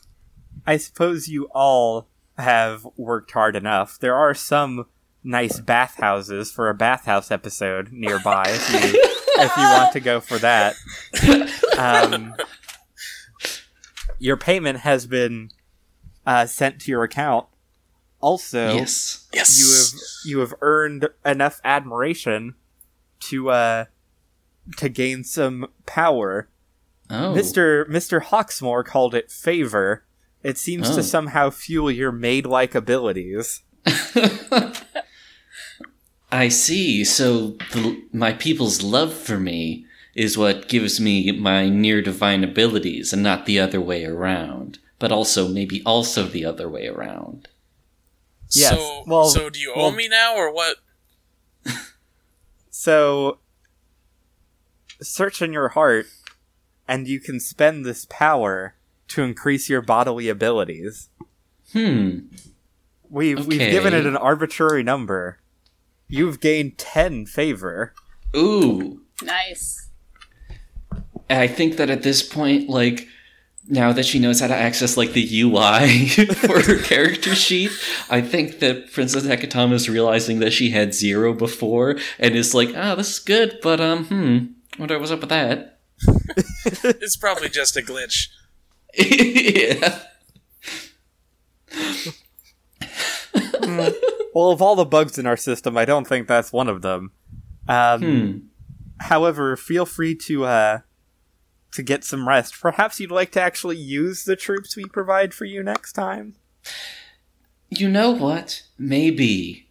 [0.66, 3.98] I suppose you all have worked hard enough.
[3.98, 4.86] There are some
[5.22, 9.00] nice bathhouses for a bathhouse episode nearby if you
[9.36, 10.74] if you want to go for that.
[11.78, 12.34] Um,
[14.18, 15.50] your payment has been
[16.26, 17.46] uh, sent to your account.
[18.24, 19.28] Also, yes.
[19.34, 19.58] Yes.
[19.60, 19.92] you have
[20.24, 22.54] you have earned enough admiration
[23.28, 23.84] to uh
[24.78, 26.48] to gain some power.
[27.10, 27.34] Oh.
[27.36, 27.86] Mr.
[27.86, 28.22] Mr.
[28.22, 30.04] Hawksmore called it favor.
[30.42, 30.96] It seems Oh.
[30.96, 33.62] to somehow fuel your maid-like abilities.
[36.32, 37.04] I see.
[37.04, 43.12] So the, my people's love for me is what gives me my near divine abilities
[43.12, 44.78] and not the other way around.
[44.98, 47.48] But also, maybe also the other way around.
[48.54, 50.76] Yes, So, well- so do you well- owe me now or what?
[52.70, 53.38] So
[55.00, 56.06] search in your heart
[56.86, 58.74] and you can spend this power
[59.08, 61.08] to increase your bodily abilities.
[61.72, 62.18] Hmm.
[63.08, 65.38] We've we've given it an arbitrary number.
[66.08, 67.94] You've gained 10 favor.
[68.36, 69.00] Ooh.
[69.22, 69.88] nice.
[71.30, 73.08] I think that at this point, like,
[73.68, 77.70] now that she knows how to access, like, the UI for her character sheet,
[78.10, 82.70] I think that Princess Hecatom is realizing that she had zero before and is like,
[82.76, 84.38] oh, this is good, but, um, hmm,
[84.78, 85.78] wonder what's up with that.
[86.66, 88.28] It's probably just a glitch.
[88.98, 89.98] yeah.
[94.34, 97.12] Well, of all the bugs in our system, I don't think that's one of them.
[97.68, 98.38] Um, Hmm.
[99.00, 100.78] However, feel free to uh,
[101.74, 102.60] to get some rest.
[102.60, 106.34] Perhaps you'd like to actually use the troops we provide for you next time.
[107.68, 108.62] You know what?
[108.78, 109.68] Maybe.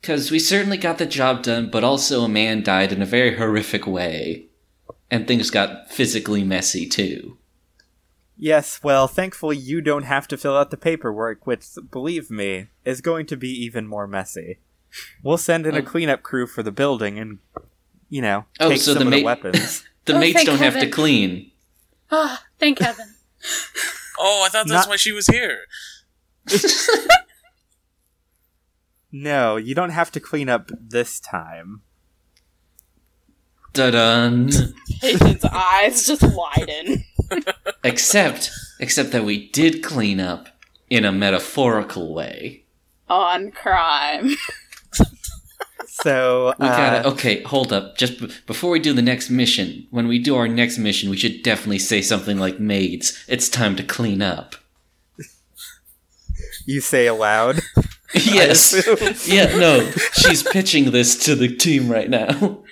[0.00, 3.36] Because we certainly got the job done, but also a man died in a very
[3.36, 4.46] horrific way.
[5.10, 7.38] And things got physically messy, too.
[8.36, 13.00] Yes, well, thankfully you don't have to fill out the paperwork, which, believe me, is
[13.00, 14.58] going to be even more messy.
[15.22, 15.82] We'll send in a Oh.
[15.82, 17.38] cleanup crew for the building and,
[18.10, 19.84] you know, Oh, take so some the of the weapons.
[20.06, 21.50] The Oh, mates don't have to clean.
[22.10, 23.06] Ah, thank heaven.
[24.16, 25.64] Oh, I thought that's Not- why she was here.
[29.16, 31.82] No, you don't have to clean up this time.
[33.72, 34.50] Dun.
[35.00, 37.04] Patient's eyes just widen.
[37.84, 38.50] except,
[38.80, 40.48] except that we did clean up
[40.90, 42.64] in a metaphorical way.
[43.08, 44.34] On crime.
[46.02, 47.08] So We uh, gotta.
[47.10, 47.96] Okay, hold up.
[47.96, 51.16] Just b- before we do the next mission, when we do our next mission, we
[51.16, 54.56] should definitely say something like, "Maids, it's time to clean up."
[56.66, 57.60] you say aloud.
[58.14, 58.74] yes.
[59.28, 59.56] yeah.
[59.56, 59.90] No.
[60.14, 62.64] She's pitching this to the team right now.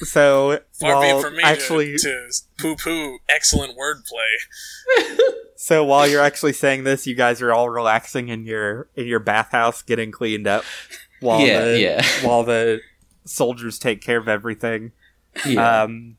[0.00, 5.30] So Far be it while from me actually, to, to poo-poo excellent wordplay.
[5.56, 9.20] so while you're actually saying this, you guys are all relaxing in your in your
[9.20, 10.64] bathhouse, getting cleaned up,
[11.24, 12.02] while Yeah, the yeah.
[12.22, 12.80] while the
[13.24, 14.92] soldiers take care of everything.
[15.46, 15.82] Yeah.
[15.82, 16.16] Um,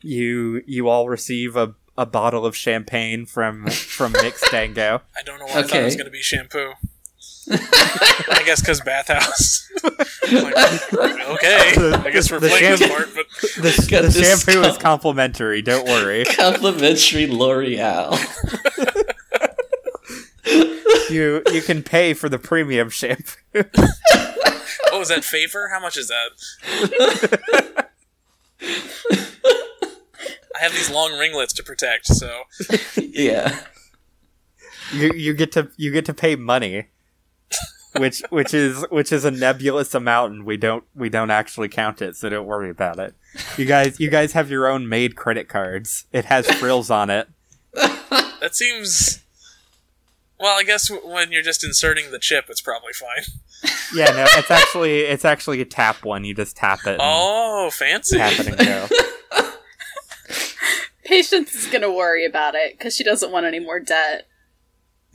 [0.00, 5.02] you you all receive a, a bottle of champagne from from Mixed Dango.
[5.16, 6.72] I don't know why I thought it was going to be shampoo.
[7.48, 9.64] I guess because bathhouse.
[10.26, 10.56] Like,
[11.28, 13.26] okay, I guess we're The playing this sham- part, but
[13.62, 15.62] The, Got the this shampoo is complimentary.
[15.62, 16.24] Don't worry.
[16.24, 18.10] Complimentary L'Oreal.
[21.10, 23.36] You you can pay for the premium shampoo.
[24.92, 25.68] oh, is that favor?
[25.68, 27.88] How much is that?
[30.54, 32.42] I have these long ringlets to protect, so
[32.96, 33.60] yeah.
[34.92, 36.86] you you get to you get to pay money
[37.96, 42.02] which which is which is a nebulous amount and we don't we don't actually count
[42.02, 43.14] it so don't worry about it
[43.56, 47.28] you guys you guys have your own maid credit cards it has frills on it
[48.40, 49.22] that seems.
[50.38, 53.24] Well, I guess w- when you're just inserting the chip, it's probably fine.
[53.94, 58.18] yeah no it's actually it's actually a tap one you just tap it Oh, fancy!
[58.18, 58.86] tap it and go
[61.04, 64.26] Patience is gonna worry about it because she doesn't want any more debt.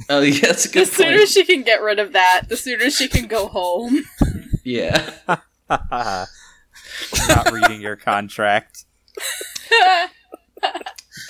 [0.09, 0.87] Oh, yeah, that's a good.
[0.87, 1.29] The good sooner point.
[1.29, 4.03] she can get rid of that, the sooner she can go home.
[4.63, 5.15] Yeah.
[5.69, 6.27] not
[7.51, 8.85] reading your contract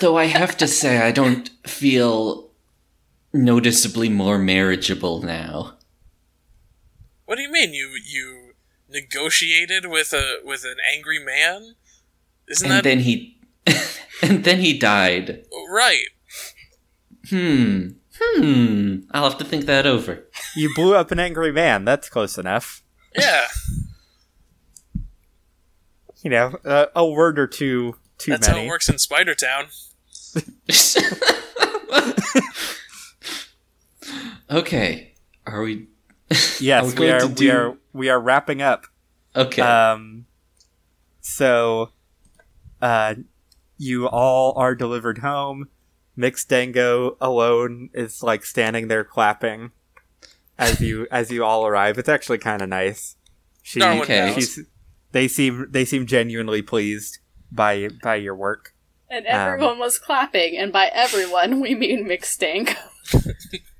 [0.01, 2.50] Though I have to say, I don't feel
[3.33, 5.75] noticeably more marriageable now.
[7.25, 8.53] What do you mean you you
[8.89, 11.75] negotiated with a with an angry man?
[12.47, 13.37] Isn't And that then he,
[14.21, 15.45] and then he died.
[15.71, 16.03] right?
[17.29, 17.87] Hmm.
[18.19, 18.95] Hmm.
[19.11, 20.27] I'll have to think that over.
[20.55, 22.83] you blew up an angry man that's close enough
[23.17, 23.45] Yeah,
[26.23, 29.67] you know uh, a word or two too that's how it works in Spider Town.
[34.51, 35.13] okay.
[35.47, 35.87] Are we?
[36.59, 38.85] yes Are we we are to we are we are wrapping up
[39.35, 39.61] Okay.
[39.61, 40.25] Um,
[41.21, 41.91] so,
[42.81, 43.15] uh,
[43.77, 45.69] you all are delivered home.
[46.15, 49.71] Mixed Dango alone is like standing there clapping
[50.57, 51.97] as you as you all arrive.
[51.97, 53.15] It's actually kind of nice.
[53.63, 54.33] She, Okay.
[54.35, 54.59] she's,
[55.11, 57.19] they seem they seem genuinely pleased
[57.51, 58.73] by by your work.
[59.09, 62.75] And Um, everyone was clapping, and by everyone we mean McStank.
[63.13, 63.55] Mixed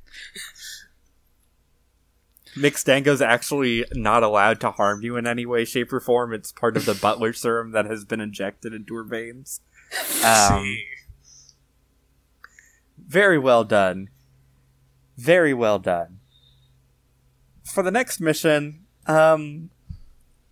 [2.83, 6.33] Dango's actually not allowed to harm you in any way, shape, or form.
[6.33, 9.61] It's part of the butler serum that has been injected into her veins.
[10.23, 10.85] Um, See.
[12.97, 14.09] Very well done.
[15.17, 16.19] Very well done.
[17.63, 19.69] For the next mission, um,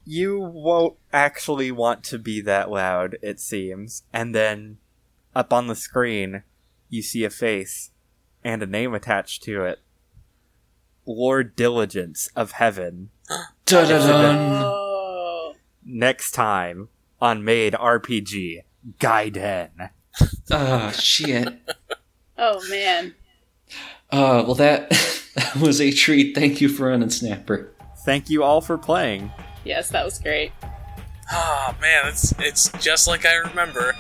[0.06, 4.04] you won't actually want to be that loud, it seems.
[4.12, 4.78] And then,
[5.36, 6.44] up on the screen,
[6.90, 7.92] you see a face
[8.44, 9.80] and a name attached to it.
[11.06, 13.10] Lord Diligence of Heaven.
[13.72, 15.54] Oh.
[15.86, 16.90] Next time
[17.22, 18.64] on Maid RPG
[19.00, 19.90] Gaiden.
[20.52, 21.48] Oh shit.
[22.42, 23.16] Oh man.
[24.10, 24.90] Uh, well that,
[25.36, 26.34] that was a treat.
[26.34, 27.70] Thank you for running Snapper.
[28.06, 29.30] Thank you all for playing.
[29.66, 30.54] Yes, that was great.
[31.30, 33.92] Ah man, it's it's just like I remember.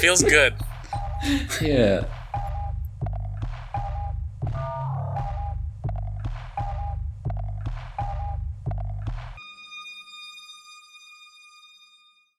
[0.00, 0.54] Feels good.
[1.60, 2.06] Yeah.